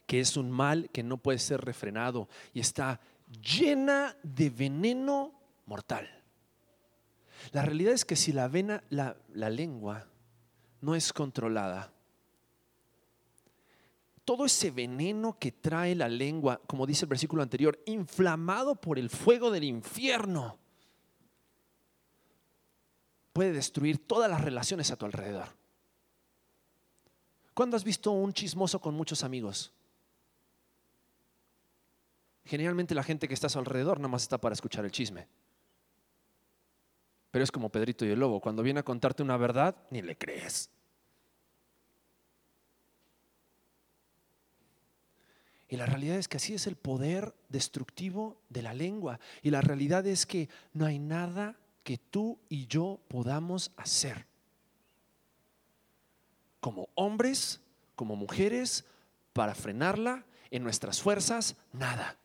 que 0.07 0.21
es 0.21 0.37
un 0.37 0.51
mal 0.51 0.91
que 0.91 1.03
no 1.03 1.17
puede 1.17 1.39
ser 1.39 1.61
refrenado 1.63 2.29
y 2.53 2.61
está 2.61 3.01
llena 3.43 4.17
de 4.23 4.51
veneno 4.51 5.33
mortal. 5.67 6.09
La 7.53 7.63
realidad 7.63 7.95
es 7.95 8.05
que 8.05 8.17
si 8.17 8.33
la, 8.33 8.49
vena, 8.49 8.85
la, 8.91 9.17
la 9.33 9.51
lengua 9.51 10.07
no 10.81 10.95
es 10.95 11.13
controlada, 11.13 11.93
todo 14.31 14.45
ese 14.45 14.71
veneno 14.71 15.37
que 15.41 15.51
trae 15.51 15.97
la 15.97 16.09
lengua, 16.09 16.61
como 16.69 16.87
dice 16.87 17.05
el 17.05 17.09
versículo 17.09 17.43
anterior, 17.43 17.83
inflamado 17.87 18.77
por 18.77 18.97
el 18.97 19.11
fuego 19.11 19.51
del 19.51 19.65
infierno, 19.65 20.57
puede 23.33 23.51
destruir 23.51 24.07
todas 24.07 24.31
las 24.31 24.41
relaciones 24.41 24.93
a 24.93 24.97
tu 24.97 25.05
alrededor. 25.05 25.49
¿Cuándo 27.55 27.77
has 27.77 27.83
visto 27.83 28.13
un 28.13 28.33
chismoso 28.33 28.81
con 28.81 28.95
muchos 28.95 29.25
amigos? 29.25 29.73
Generalmente 32.45 32.95
la 32.95 33.03
gente 33.03 33.27
que 33.27 33.35
está 33.35 33.49
a 33.49 33.51
su 33.51 33.59
alrededor 33.59 33.99
nada 33.99 34.13
más 34.13 34.23
está 34.23 34.39
para 34.39 34.53
escuchar 34.53 34.85
el 34.85 34.93
chisme. 34.93 35.27
Pero 37.33 37.43
es 37.43 37.51
como 37.51 37.69
Pedrito 37.69 38.07
y 38.07 38.11
el 38.11 38.21
lobo, 38.21 38.41
cuando 38.41 38.63
viene 38.63 38.79
a 38.79 38.85
contarte 38.85 39.25
una 39.25 39.37
verdad, 39.37 39.75
ni 39.91 40.03
le 40.03 40.17
crees. 40.17 40.71
Y 45.71 45.77
la 45.77 45.87
realidad 45.87 46.17
es 46.17 46.27
que 46.27 46.39
así 46.39 46.53
es 46.53 46.67
el 46.67 46.75
poder 46.75 47.33
destructivo 47.49 48.43
de 48.49 48.61
la 48.61 48.75
lengua. 48.75 49.21
Y 49.41 49.51
la 49.51 49.61
realidad 49.61 50.05
es 50.05 50.27
que 50.27 50.49
no 50.73 50.85
hay 50.85 50.99
nada 50.99 51.57
que 51.85 51.97
tú 51.97 52.41
y 52.49 52.67
yo 52.67 53.01
podamos 53.07 53.71
hacer. 53.77 54.27
Como 56.59 56.89
hombres, 56.97 57.61
como 57.95 58.17
mujeres, 58.17 58.85
para 59.33 59.55
frenarla 59.55 60.27
en 60.51 60.65
nuestras 60.65 61.01
fuerzas, 61.01 61.55
nada. 61.73 62.19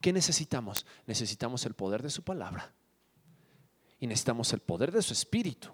¿Qué 0.00 0.14
necesitamos? 0.14 0.86
Necesitamos 1.06 1.66
el 1.66 1.74
poder 1.74 2.02
de 2.02 2.08
su 2.08 2.22
palabra. 2.22 2.72
Y 3.98 4.06
necesitamos 4.06 4.54
el 4.54 4.60
poder 4.60 4.90
de 4.90 5.02
su 5.02 5.12
espíritu. 5.12 5.68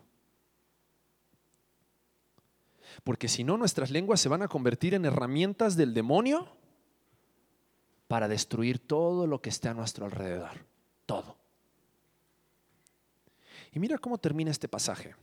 Porque 3.05 3.29
si 3.29 3.45
no, 3.45 3.57
nuestras 3.57 3.93
lenguas 3.93 4.21
se 4.21 4.29
van 4.29 4.43
a 4.43 4.49
convertir 4.49 4.95
en 4.95 5.05
herramientas 5.05 5.77
del 5.77 5.95
demonio 5.95 6.57
para 8.09 8.29
destruir 8.29 8.79
todo 8.79 9.27
lo 9.27 9.41
que 9.41 9.51
esté 9.51 9.69
a 9.69 9.75
nuestro 9.75 10.07
alrededor. 10.07 10.65
Todo. 11.07 11.37
Y 13.73 13.79
mira 13.79 13.99
cómo 13.99 14.19
termina 14.19 14.51
este 14.51 14.69
pasaje. 14.69 15.15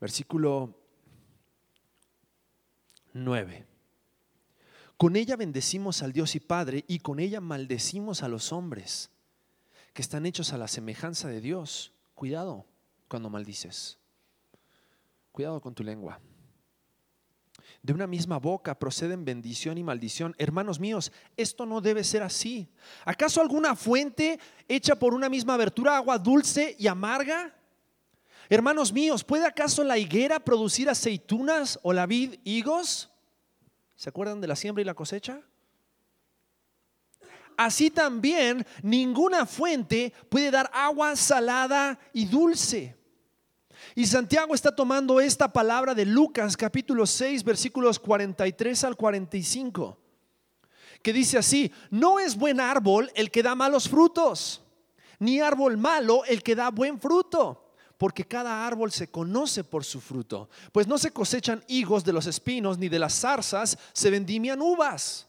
Versículo 0.00 0.74
9. 3.12 3.66
Con 4.96 5.16
ella 5.16 5.36
bendecimos 5.36 6.02
al 6.02 6.12
Dios 6.12 6.34
y 6.34 6.40
Padre 6.40 6.84
y 6.86 7.00
con 7.00 7.20
ella 7.20 7.40
maldecimos 7.40 8.22
a 8.22 8.28
los 8.28 8.52
hombres 8.52 9.10
que 9.92 10.02
están 10.02 10.26
hechos 10.26 10.52
a 10.52 10.58
la 10.58 10.68
semejanza 10.68 11.28
de 11.28 11.40
Dios. 11.40 11.92
Cuidado 12.14 12.66
cuando 13.08 13.30
maldices. 13.30 13.98
Cuidado 15.32 15.60
con 15.60 15.74
tu 15.74 15.82
lengua. 15.82 16.20
De 17.82 17.94
una 17.94 18.06
misma 18.06 18.38
boca 18.38 18.78
proceden 18.78 19.24
bendición 19.24 19.78
y 19.78 19.82
maldición. 19.82 20.34
Hermanos 20.38 20.78
míos, 20.78 21.12
esto 21.36 21.64
no 21.64 21.80
debe 21.80 22.04
ser 22.04 22.22
así. 22.22 22.68
¿Acaso 23.06 23.40
alguna 23.40 23.74
fuente 23.74 24.38
hecha 24.68 24.96
por 24.96 25.14
una 25.14 25.30
misma 25.30 25.54
abertura 25.54 25.96
agua 25.96 26.18
dulce 26.18 26.76
y 26.78 26.86
amarga? 26.86 27.54
Hermanos 28.50 28.92
míos, 28.92 29.24
¿puede 29.24 29.46
acaso 29.46 29.82
la 29.82 29.96
higuera 29.96 30.40
producir 30.40 30.90
aceitunas 30.90 31.78
o 31.82 31.92
la 31.92 32.04
vid 32.04 32.34
higos? 32.44 33.10
¿Se 33.96 34.10
acuerdan 34.10 34.40
de 34.40 34.48
la 34.48 34.56
siembra 34.56 34.82
y 34.82 34.84
la 34.84 34.94
cosecha? 34.94 35.40
Así 37.56 37.90
también 37.90 38.66
ninguna 38.82 39.46
fuente 39.46 40.12
puede 40.28 40.50
dar 40.50 40.70
agua 40.74 41.14
salada 41.16 41.98
y 42.12 42.26
dulce. 42.26 42.99
Y 44.00 44.06
Santiago 44.06 44.54
está 44.54 44.74
tomando 44.74 45.20
esta 45.20 45.52
palabra 45.52 45.94
de 45.94 46.06
Lucas 46.06 46.56
capítulo 46.56 47.04
6 47.04 47.44
versículos 47.44 47.98
43 47.98 48.84
al 48.84 48.96
45, 48.96 49.98
que 51.02 51.12
dice 51.12 51.36
así, 51.36 51.70
no 51.90 52.18
es 52.18 52.34
buen 52.34 52.60
árbol 52.60 53.12
el 53.14 53.30
que 53.30 53.42
da 53.42 53.54
malos 53.54 53.90
frutos, 53.90 54.62
ni 55.18 55.40
árbol 55.40 55.76
malo 55.76 56.24
el 56.24 56.42
que 56.42 56.54
da 56.54 56.70
buen 56.70 56.98
fruto 56.98 57.74
porque 57.98 58.24
cada 58.24 58.66
árbol 58.66 58.90
se 58.90 59.08
conoce 59.08 59.64
por 59.64 59.84
su 59.84 60.00
fruto. 60.00 60.48
Pues 60.72 60.86
no 60.86 60.96
se 60.96 61.10
cosechan 61.10 61.62
higos 61.68 62.02
de 62.02 62.14
los 62.14 62.26
espinos, 62.26 62.78
ni 62.78 62.88
de 62.88 62.98
las 62.98 63.12
zarzas 63.20 63.76
se 63.92 64.08
vendimian 64.08 64.62
uvas. 64.62 65.28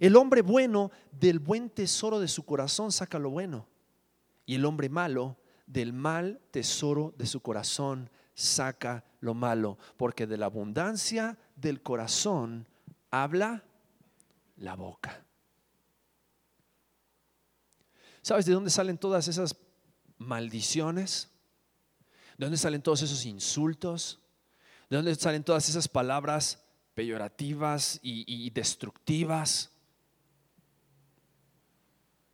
El 0.00 0.16
hombre 0.16 0.42
bueno 0.42 0.90
del 1.12 1.38
buen 1.38 1.70
tesoro 1.70 2.18
de 2.18 2.26
su 2.26 2.44
corazón 2.44 2.90
saca 2.90 3.20
lo 3.20 3.30
bueno, 3.30 3.68
y 4.46 4.56
el 4.56 4.64
hombre 4.64 4.88
malo 4.88 5.36
del 5.70 5.92
mal 5.92 6.40
tesoro 6.50 7.14
de 7.16 7.26
su 7.26 7.40
corazón 7.40 8.10
saca 8.34 9.04
lo 9.20 9.34
malo, 9.34 9.78
porque 9.96 10.26
de 10.26 10.36
la 10.36 10.46
abundancia 10.46 11.38
del 11.54 11.80
corazón 11.80 12.66
habla 13.10 13.62
la 14.56 14.74
boca. 14.74 15.24
¿Sabes 18.20 18.46
de 18.46 18.52
dónde 18.52 18.70
salen 18.70 18.98
todas 18.98 19.28
esas 19.28 19.56
maldiciones? 20.18 21.30
¿De 22.36 22.46
dónde 22.46 22.58
salen 22.58 22.82
todos 22.82 23.02
esos 23.02 23.24
insultos? 23.24 24.20
¿De 24.88 24.96
dónde 24.96 25.14
salen 25.14 25.44
todas 25.44 25.68
esas 25.68 25.86
palabras 25.86 26.64
peyorativas 26.94 28.00
y, 28.02 28.24
y 28.26 28.50
destructivas? 28.50 29.70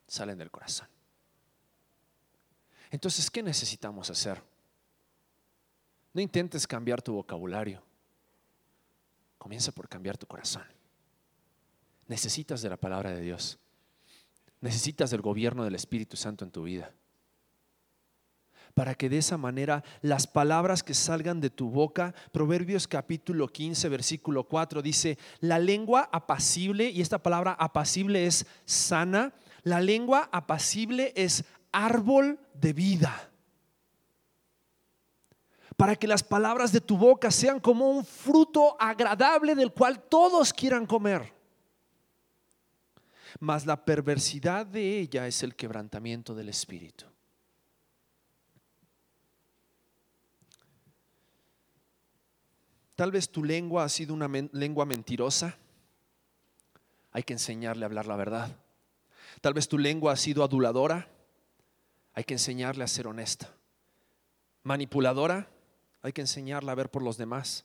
Salen 0.07 0.37
del 0.39 0.49
corazón. 0.49 0.96
Entonces, 2.91 3.29
¿qué 3.29 3.43
necesitamos 3.43 4.09
hacer? 4.09 4.41
No 6.13 6.21
intentes 6.21 6.65
cambiar 6.65 7.01
tu 7.01 7.13
vocabulario. 7.13 7.83
Comienza 9.37 9.71
por 9.71 9.87
cambiar 9.87 10.17
tu 10.17 10.25
corazón. 10.25 10.63
Necesitas 12.07 12.61
de 12.61 12.69
la 12.69 12.77
palabra 12.77 13.11
de 13.11 13.21
Dios. 13.21 13.59
Necesitas 14.61 15.11
del 15.11 15.21
gobierno 15.21 15.63
del 15.63 15.75
Espíritu 15.75 16.17
Santo 16.17 16.43
en 16.43 16.51
tu 16.51 16.63
vida. 16.63 16.91
Para 18.73 18.95
que 18.95 19.09
de 19.09 19.17
esa 19.17 19.37
manera 19.37 19.83
las 20.01 20.27
palabras 20.27 20.83
que 20.83 20.93
salgan 20.93 21.41
de 21.41 21.49
tu 21.49 21.69
boca, 21.69 22.13
Proverbios 22.31 22.87
capítulo 22.87 23.47
15, 23.47 23.89
versículo 23.89 24.43
4 24.45 24.81
dice, 24.81 25.17
la 25.39 25.59
lengua 25.59 26.09
apacible, 26.11 26.89
y 26.89 27.01
esta 27.01 27.21
palabra 27.21 27.53
apacible 27.53 28.25
es 28.27 28.45
sana, 28.65 29.33
la 29.63 29.81
lengua 29.81 30.29
apacible 30.31 31.11
es 31.15 31.43
árbol 31.71 32.39
de 32.53 32.73
vida. 32.73 33.31
Para 35.75 35.95
que 35.95 36.07
las 36.07 36.23
palabras 36.23 36.71
de 36.71 36.81
tu 36.81 36.97
boca 36.97 37.29
sean 37.29 37.59
como 37.59 37.89
un 37.89 38.03
fruto 38.03 38.75
agradable 38.79 39.53
del 39.53 39.71
cual 39.71 40.01
todos 40.01 40.51
quieran 40.51 40.85
comer. 40.87 41.33
Mas 43.39 43.65
la 43.65 43.85
perversidad 43.85 44.65
de 44.65 44.99
ella 44.99 45.27
es 45.27 45.43
el 45.43 45.55
quebrantamiento 45.55 46.33
del 46.33 46.49
espíritu. 46.49 47.05
Tal 52.95 53.11
vez 53.11 53.29
tu 53.29 53.43
lengua 53.43 53.83
ha 53.83 53.89
sido 53.89 54.15
una 54.15 54.27
lengua 54.53 54.85
mentirosa. 54.87 55.55
Hay 57.11 57.21
que 57.21 57.33
enseñarle 57.33 57.85
a 57.85 57.87
hablar 57.87 58.07
la 58.07 58.15
verdad. 58.15 58.57
Tal 59.41 59.53
vez 59.53 59.67
tu 59.67 59.77
lengua 59.77 60.13
ha 60.13 60.15
sido 60.15 60.43
aduladora 60.43 61.07
hay 62.17 62.23
que 62.23 62.33
enseñarle 62.33 62.83
a 62.83 62.87
ser 62.87 63.05
honesta. 63.05 63.53
Manipuladora, 64.63 65.51
hay 66.01 66.13
que 66.13 66.21
enseñarla 66.21 66.71
a 66.71 66.75
ver 66.75 66.89
por 66.89 67.03
los 67.03 67.15
demás. 67.15 67.63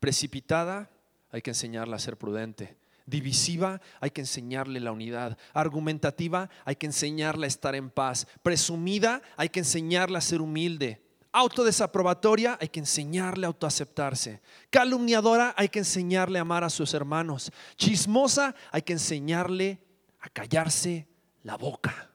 Precipitada, 0.00 0.90
hay 1.30 1.40
que 1.40 1.52
enseñarla 1.52 1.94
a 1.94 2.00
ser 2.00 2.16
prudente. 2.16 2.76
Divisiva, 3.06 3.80
hay 4.00 4.10
que 4.10 4.22
enseñarle 4.22 4.80
la 4.80 4.90
unidad. 4.90 5.38
Argumentativa, 5.54 6.50
hay 6.64 6.74
que 6.74 6.86
enseñarla 6.86 7.44
a 7.44 7.46
estar 7.46 7.76
en 7.76 7.90
paz. 7.90 8.26
Presumida, 8.42 9.22
hay 9.36 9.50
que 9.50 9.60
enseñarla 9.60 10.18
a 10.18 10.22
ser 10.22 10.40
humilde. 10.40 11.00
Autodesaprobatoria, 11.30 12.58
hay 12.60 12.70
que 12.70 12.80
enseñarle 12.80 13.46
a 13.46 13.50
autoaceptarse. 13.50 14.42
Calumniadora, 14.70 15.54
hay 15.56 15.68
que 15.68 15.78
enseñarle 15.78 16.40
a 16.40 16.42
amar 16.42 16.64
a 16.64 16.70
sus 16.70 16.92
hermanos. 16.92 17.52
Chismosa, 17.76 18.56
hay 18.72 18.82
que 18.82 18.94
enseñarle 18.94 19.78
a 20.18 20.28
callarse 20.28 21.06
la 21.44 21.56
boca. 21.56 22.09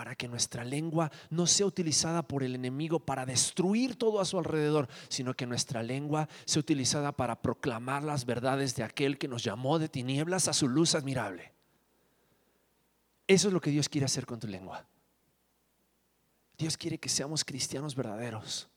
Para 0.00 0.14
que 0.14 0.28
nuestra 0.28 0.64
lengua 0.64 1.12
no 1.28 1.46
sea 1.46 1.66
utilizada 1.66 2.22
por 2.22 2.42
el 2.42 2.54
enemigo 2.54 3.00
para 3.00 3.26
destruir 3.26 3.96
todo 3.96 4.18
a 4.18 4.24
su 4.24 4.38
alrededor, 4.38 4.88
sino 5.10 5.34
que 5.34 5.44
nuestra 5.44 5.82
lengua 5.82 6.26
sea 6.46 6.60
utilizada 6.60 7.12
para 7.12 7.42
proclamar 7.42 8.02
las 8.02 8.24
verdades 8.24 8.74
de 8.76 8.82
aquel 8.82 9.18
que 9.18 9.28
nos 9.28 9.44
llamó 9.44 9.78
de 9.78 9.90
tinieblas 9.90 10.48
a 10.48 10.54
su 10.54 10.68
luz 10.68 10.94
admirable. 10.94 11.52
Eso 13.26 13.48
es 13.48 13.52
lo 13.52 13.60
que 13.60 13.68
Dios 13.68 13.90
quiere 13.90 14.06
hacer 14.06 14.24
con 14.24 14.40
tu 14.40 14.46
lengua. 14.46 14.86
Dios 16.56 16.78
quiere 16.78 16.96
que 16.96 17.10
seamos 17.10 17.44
cristianos 17.44 17.94
verdaderos. 17.94 18.70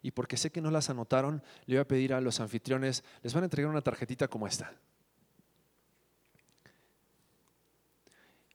Y 0.00 0.12
porque 0.12 0.36
sé 0.36 0.52
que 0.52 0.60
no 0.60 0.70
las 0.70 0.90
anotaron, 0.90 1.42
le 1.64 1.74
voy 1.74 1.80
a 1.80 1.88
pedir 1.88 2.14
a 2.14 2.20
los 2.20 2.38
anfitriones, 2.38 3.02
les 3.24 3.34
van 3.34 3.42
a 3.42 3.46
entregar 3.46 3.68
una 3.68 3.82
tarjetita 3.82 4.28
como 4.28 4.46
esta. 4.46 4.72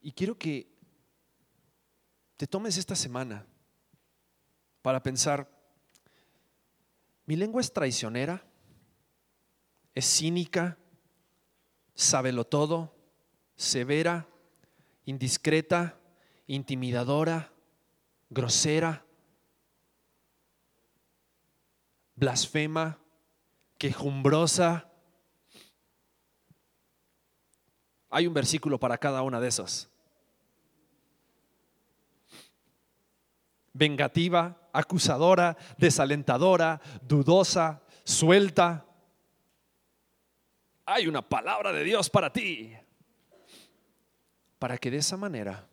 Y 0.02 0.14
quiero 0.14 0.38
que 0.38 0.71
te 2.42 2.48
tomes 2.48 2.76
esta 2.78 2.96
semana 2.96 3.46
para 4.82 5.04
pensar, 5.04 5.48
mi 7.28 7.36
lengua 7.36 7.62
es 7.62 7.72
traicionera, 7.72 8.44
es 9.94 10.06
cínica, 10.08 10.80
sábelo 11.94 12.44
todo, 12.44 12.96
severa, 13.56 14.28
indiscreta, 15.06 16.00
intimidadora, 16.48 17.54
grosera, 18.32 19.06
blasfema, 22.16 22.98
quejumbrosa. 23.78 24.92
Hay 28.10 28.26
un 28.26 28.34
versículo 28.34 28.80
para 28.80 28.98
cada 28.98 29.22
una 29.22 29.40
de 29.40 29.48
esas. 29.48 29.91
Vengativa, 33.74 34.70
acusadora, 34.74 35.58
desalentadora, 35.78 36.82
dudosa, 37.02 37.82
suelta. 38.04 38.86
Hay 40.86 41.08
una 41.08 41.22
palabra 41.22 41.72
de 41.72 41.84
Dios 41.84 42.10
para 42.10 42.32
ti. 42.32 42.74
Para 44.60 44.78
que 44.78 44.92
de 44.92 44.98
esa 44.98 45.18
manera, 45.18 45.68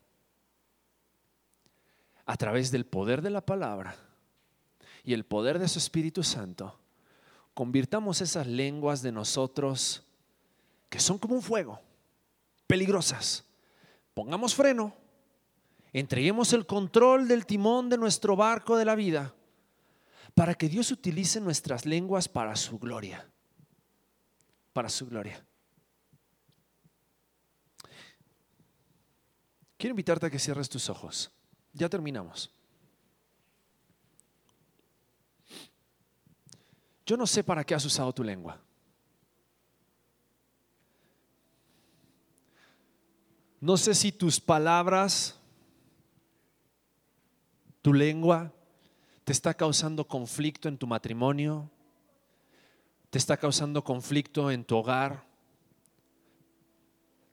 a 2.25 2.37
través 2.37 2.71
del 2.71 2.87
poder 2.87 3.21
de 3.23 3.31
la 3.31 3.41
palabra 3.41 3.95
y 5.05 5.13
el 5.13 5.25
poder 5.25 5.59
de 5.59 5.69
su 5.69 5.79
Espíritu 5.79 6.23
Santo, 6.23 6.79
convirtamos 7.55 8.21
esas 8.21 8.47
lenguas 8.47 9.03
de 9.03 9.13
nosotros 9.13 10.05
que 10.89 11.01
son 11.01 11.19
como 11.19 11.35
un 11.35 11.43
fuego, 11.43 11.81
peligrosas. 12.67 13.45
Pongamos 14.15 14.55
freno 14.55 14.95
Entreguemos 15.93 16.53
el 16.53 16.67
control 16.67 17.29
del 17.29 17.47
timón 17.47 17.89
de 17.89 17.97
nuestro 17.97 18.37
barco 18.37 18.77
de 18.77 18.85
la 18.85 18.95
vida 18.95 19.35
para 20.35 20.55
que 20.55 20.69
Dios 20.69 20.91
utilice 20.91 21.41
nuestras 21.41 21.87
lenguas 21.87 22.29
para 22.29 22.55
su 22.57 22.79
gloria. 22.79 23.29
Para 24.73 24.89
su 24.89 25.07
gloria. 25.07 25.45
Quiero 29.77 29.93
invitarte 29.93 30.27
a 30.27 30.31
que 30.31 30.39
cierres 30.39 30.69
tus 30.69 30.91
ojos. 30.91 31.31
Ya 31.73 31.89
terminamos. 31.89 32.51
Yo 37.07 37.17
no 37.17 37.27
sé 37.27 37.43
para 37.43 37.65
qué 37.65 37.75
has 37.75 37.85
usado 37.85 38.13
tu 38.13 38.23
lengua. 38.23 38.61
No 43.61 43.77
sé 43.77 43.95
si 43.95 44.13
tus 44.13 44.39
palabras 44.39 45.38
tu 47.83 47.93
lengua 47.93 48.53
te 49.25 49.33
está 49.33 49.53
causando 49.53 50.09
conflicto 50.09 50.69
en 50.69 50.79
tu 50.79 50.87
matrimonio, 50.87 51.71
te 53.11 53.19
está 53.19 53.37
causando 53.37 53.85
conflicto 53.85 54.51
en 54.51 54.65
tu 54.65 54.77
hogar. 54.77 55.27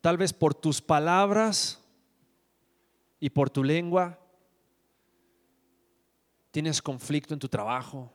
Tal 0.02 0.18
vez 0.18 0.34
por 0.34 0.54
tus 0.54 0.82
palabras 0.82 1.82
y 3.20 3.30
por 3.30 3.50
tu 3.50 3.64
lengua 3.64 4.20
tienes 6.52 6.82
conflicto 6.82 7.34
en 7.34 7.40
tu 7.40 7.48
trabajo. 7.48 8.12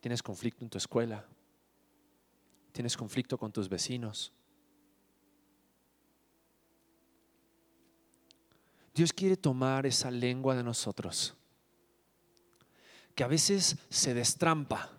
Tienes 0.00 0.22
conflicto 0.22 0.64
en 0.64 0.70
tu 0.70 0.78
escuela. 0.78 1.24
Tienes 2.72 2.96
conflicto 2.96 3.36
con 3.36 3.52
tus 3.52 3.68
vecinos. 3.68 4.32
Dios 8.94 9.12
quiere 9.12 9.36
tomar 9.36 9.86
esa 9.86 10.10
lengua 10.10 10.54
de 10.54 10.62
nosotros, 10.62 11.34
que 13.14 13.24
a 13.24 13.28
veces 13.28 13.76
se 13.88 14.12
destrampa, 14.12 14.90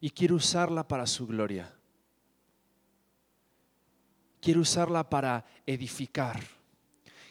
y 0.00 0.10
quiere 0.10 0.34
usarla 0.34 0.86
para 0.86 1.06
su 1.06 1.26
gloria. 1.26 1.74
Quiere 4.40 4.60
usarla 4.60 5.10
para 5.10 5.44
edificar. 5.66 6.40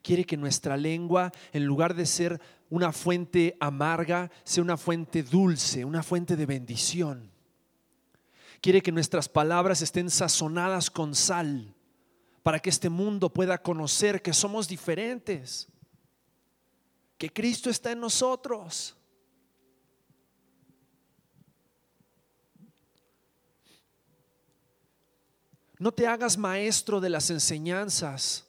Quiere 0.01 0.25
que 0.25 0.35
nuestra 0.35 0.75
lengua, 0.75 1.31
en 1.53 1.65
lugar 1.65 1.93
de 1.93 2.05
ser 2.05 2.41
una 2.69 2.91
fuente 2.91 3.55
amarga, 3.61 4.29
sea 4.43 4.63
una 4.63 4.75
fuente 4.75 5.23
dulce, 5.23 5.85
una 5.85 6.03
fuente 6.03 6.35
de 6.35 6.45
bendición. 6.45 7.31
Quiere 8.59 8.81
que 8.81 8.91
nuestras 8.91 9.29
palabras 9.29 9.81
estén 9.81 10.09
sazonadas 10.09 10.91
con 10.91 11.15
sal 11.15 11.76
para 12.47 12.61
que 12.61 12.69
este 12.69 12.87
mundo 12.87 13.27
pueda 13.27 13.61
conocer 13.61 14.21
que 14.21 14.31
somos 14.31 14.69
diferentes, 14.69 15.67
que 17.17 17.29
Cristo 17.29 17.69
está 17.69 17.91
en 17.91 17.99
nosotros. 17.99 18.95
No 25.77 25.91
te 25.91 26.07
hagas 26.07 26.37
maestro 26.37 27.01
de 27.01 27.09
las 27.09 27.29
enseñanzas 27.31 28.47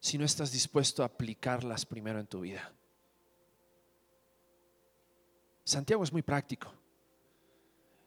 si 0.00 0.16
no 0.16 0.24
estás 0.24 0.50
dispuesto 0.50 1.02
a 1.02 1.06
aplicarlas 1.12 1.84
primero 1.84 2.18
en 2.18 2.26
tu 2.26 2.40
vida. 2.40 2.72
Santiago 5.62 6.02
es 6.02 6.10
muy 6.10 6.22
práctico. 6.22 6.72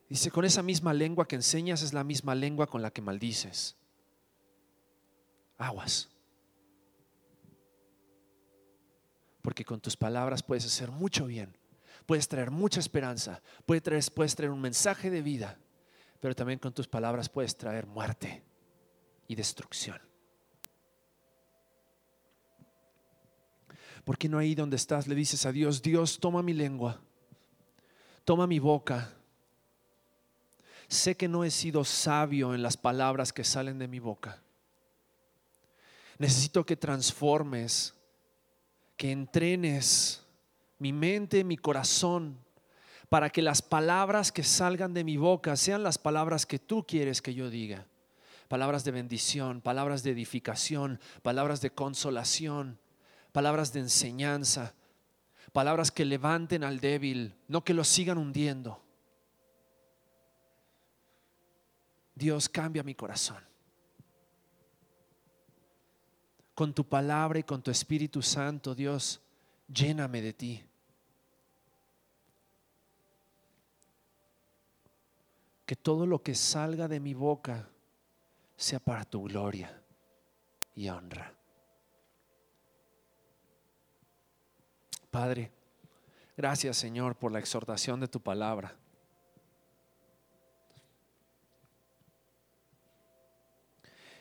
Dice, 0.10 0.32
con 0.32 0.46
esa 0.46 0.64
misma 0.64 0.94
lengua 0.94 1.28
que 1.28 1.36
enseñas 1.36 1.82
es 1.82 1.94
la 1.94 2.04
misma 2.04 2.34
lengua 2.34 2.68
con 2.68 2.82
la 2.82 2.92
que 2.92 3.02
maldices. 3.02 3.76
Aguas. 5.58 6.10
Porque 9.42 9.66
con 9.66 9.82
tus 9.82 9.98
palabras 9.98 10.44
puedes 10.44 10.66
hacer 10.66 10.92
mucho 10.92 11.26
bien, 11.26 11.58
puedes 12.06 12.28
traer 12.28 12.52
mucha 12.52 12.80
esperanza, 12.80 13.42
puedes 13.66 14.36
traer, 14.36 14.52
un 14.52 14.62
mensaje 14.62 15.10
de 15.10 15.22
vida, 15.22 15.58
pero 16.20 16.36
también 16.36 16.60
con 16.60 16.74
tus 16.74 16.88
palabras 16.88 17.30
puedes 17.30 17.58
traer 17.58 17.86
muerte 17.86 18.44
y 19.28 19.36
destrucción. 19.36 20.02
Porque 24.04 24.30
no 24.30 24.38
ahí 24.38 24.56
donde 24.56 24.78
estás 24.78 25.08
le 25.08 25.16
dices 25.16 25.46
a 25.46 25.52
Dios, 25.52 25.82
Dios, 25.82 26.20
toma 26.20 26.42
mi 26.44 26.54
lengua, 26.54 27.02
toma 28.24 28.48
mi 28.48 28.60
boca, 28.60 29.17
Sé 30.88 31.18
que 31.18 31.28
no 31.28 31.44
he 31.44 31.52
sido 31.52 31.84
sabio 31.84 32.54
en 32.54 32.62
las 32.62 32.78
palabras 32.78 33.34
que 33.34 33.44
salen 33.44 33.78
de 33.78 33.88
mi 33.88 34.00
boca. 34.00 34.42
Necesito 36.18 36.66
que 36.66 36.76
transformes, 36.76 37.94
que 38.96 39.12
entrenes 39.12 40.24
mi 40.80 40.94
mente, 40.94 41.44
mi 41.44 41.58
corazón, 41.58 42.38
para 43.10 43.30
que 43.30 43.42
las 43.42 43.62
palabras 43.62 44.32
que 44.32 44.44
salgan 44.44 44.94
de 44.94 45.04
mi 45.04 45.18
boca 45.18 45.56
sean 45.56 45.84
las 45.84 45.98
palabras 45.98 46.46
que 46.46 46.60
tú 46.60 46.86
quieres 46.86 47.22
que 47.22 47.34
yo 47.34 47.50
diga. 47.50 47.86
Palabras 48.48 48.84
de 48.84 48.92
bendición, 48.92 49.62
palabras 49.62 50.04
de 50.04 50.12
edificación, 50.12 51.00
palabras 51.22 51.62
de 51.62 51.72
consolación, 51.72 52.80
palabras 53.32 53.74
de 53.74 53.82
enseñanza, 53.82 54.74
palabras 55.52 55.92
que 55.92 56.06
levanten 56.06 56.64
al 56.64 56.80
débil, 56.80 57.36
no 57.48 57.64
que 57.64 57.74
lo 57.74 57.84
sigan 57.84 58.18
hundiendo. 58.18 58.82
Dios 62.18 62.50
cambia 62.50 62.84
mi 62.84 62.96
corazón. 62.96 63.48
con 66.58 66.74
tu 66.74 66.84
palabra 66.84 67.38
y 67.38 67.44
con 67.44 67.62
tu 67.62 67.70
Espíritu 67.70 68.24
Santo, 68.24 68.74
Dios, 68.74 69.22
lléname 69.68 70.24
de 70.24 70.34
ti. 70.34 70.66
Que 75.68 75.76
todo 75.76 76.08
lo 76.08 76.24
que 76.24 76.34
salga 76.34 76.88
de 76.88 77.00
mi 77.00 77.14
boca 77.14 77.70
sea 78.56 78.80
para 78.80 79.06
tu 79.06 79.26
gloria 79.26 79.84
y 80.74 80.90
honra. 80.90 81.32
Padre, 85.12 85.52
gracias 86.36 86.76
Señor 86.76 87.16
por 87.18 87.32
la 87.32 87.38
exhortación 87.38 88.00
de 88.00 88.08
tu 88.08 88.20
palabra. 88.20 88.76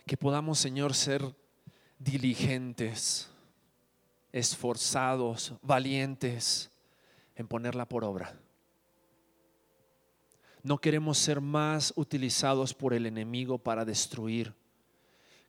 Que 0.06 0.16
podamos, 0.16 0.58
Señor, 0.58 0.94
ser 0.94 1.34
diligentes, 1.98 3.28
esforzados, 4.32 5.54
valientes 5.62 6.70
en 7.34 7.48
ponerla 7.48 7.88
por 7.88 8.04
obra. 8.04 8.38
No 10.62 10.78
queremos 10.78 11.18
ser 11.18 11.40
más 11.40 11.92
utilizados 11.96 12.74
por 12.74 12.92
el 12.92 13.06
enemigo 13.06 13.58
para 13.58 13.84
destruir. 13.84 14.54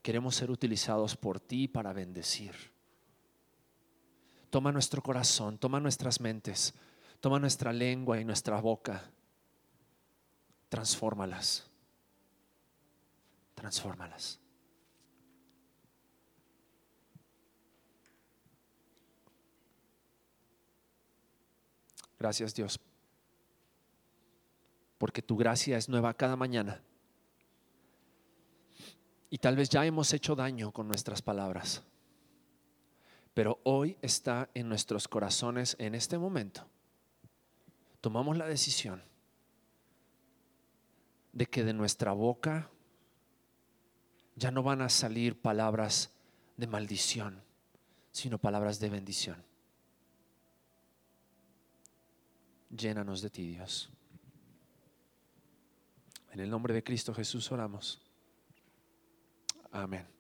Queremos 0.01 0.35
ser 0.35 0.51
utilizados 0.51 1.15
por 1.15 1.39
ti 1.39 1.67
para 1.67 1.93
bendecir. 1.93 2.53
Toma 4.49 4.71
nuestro 4.71 5.01
corazón, 5.03 5.57
toma 5.57 5.79
nuestras 5.79 6.21
mentes, 6.21 6.73
toma 7.19 7.39
nuestra 7.39 7.73
lengua 7.73 8.19
y 8.19 8.25
nuestra 8.25 8.61
boca. 8.61 9.11
Transfórmalas. 10.69 11.65
Transfórmalas. 13.55 14.39
Gracias 22.19 22.55
Dios, 22.55 22.79
porque 24.97 25.21
tu 25.21 25.37
gracia 25.37 25.77
es 25.77 25.87
nueva 25.87 26.13
cada 26.13 26.35
mañana. 26.35 26.81
Y 29.29 29.37
tal 29.37 29.55
vez 29.55 29.69
ya 29.69 29.85
hemos 29.85 30.13
hecho 30.13 30.35
daño 30.35 30.71
con 30.71 30.87
nuestras 30.87 31.21
palabras, 31.21 31.83
pero 33.33 33.59
hoy 33.63 33.97
está 34.01 34.49
en 34.53 34.69
nuestros 34.69 35.07
corazones 35.07 35.75
en 35.79 35.95
este 35.95 36.17
momento. 36.17 36.65
Tomamos 38.01 38.37
la 38.37 38.47
decisión 38.47 39.03
de 41.33 41.45
que 41.45 41.63
de 41.63 41.73
nuestra 41.73 42.13
boca 42.13 42.71
ya 44.35 44.49
no 44.49 44.63
van 44.63 44.81
a 44.81 44.89
salir 44.89 45.39
palabras 45.39 46.11
de 46.55 46.67
maldición, 46.67 47.43
sino 48.11 48.39
palabras 48.39 48.79
de 48.79 48.89
bendición. 48.89 49.46
Llénanos 52.69 53.21
de 53.21 53.29
ti, 53.29 53.47
Dios. 53.47 53.89
En 56.31 56.39
el 56.39 56.49
nombre 56.49 56.73
de 56.73 56.83
Cristo 56.83 57.13
Jesús 57.13 57.51
oramos. 57.51 58.01
Amén. 59.71 60.16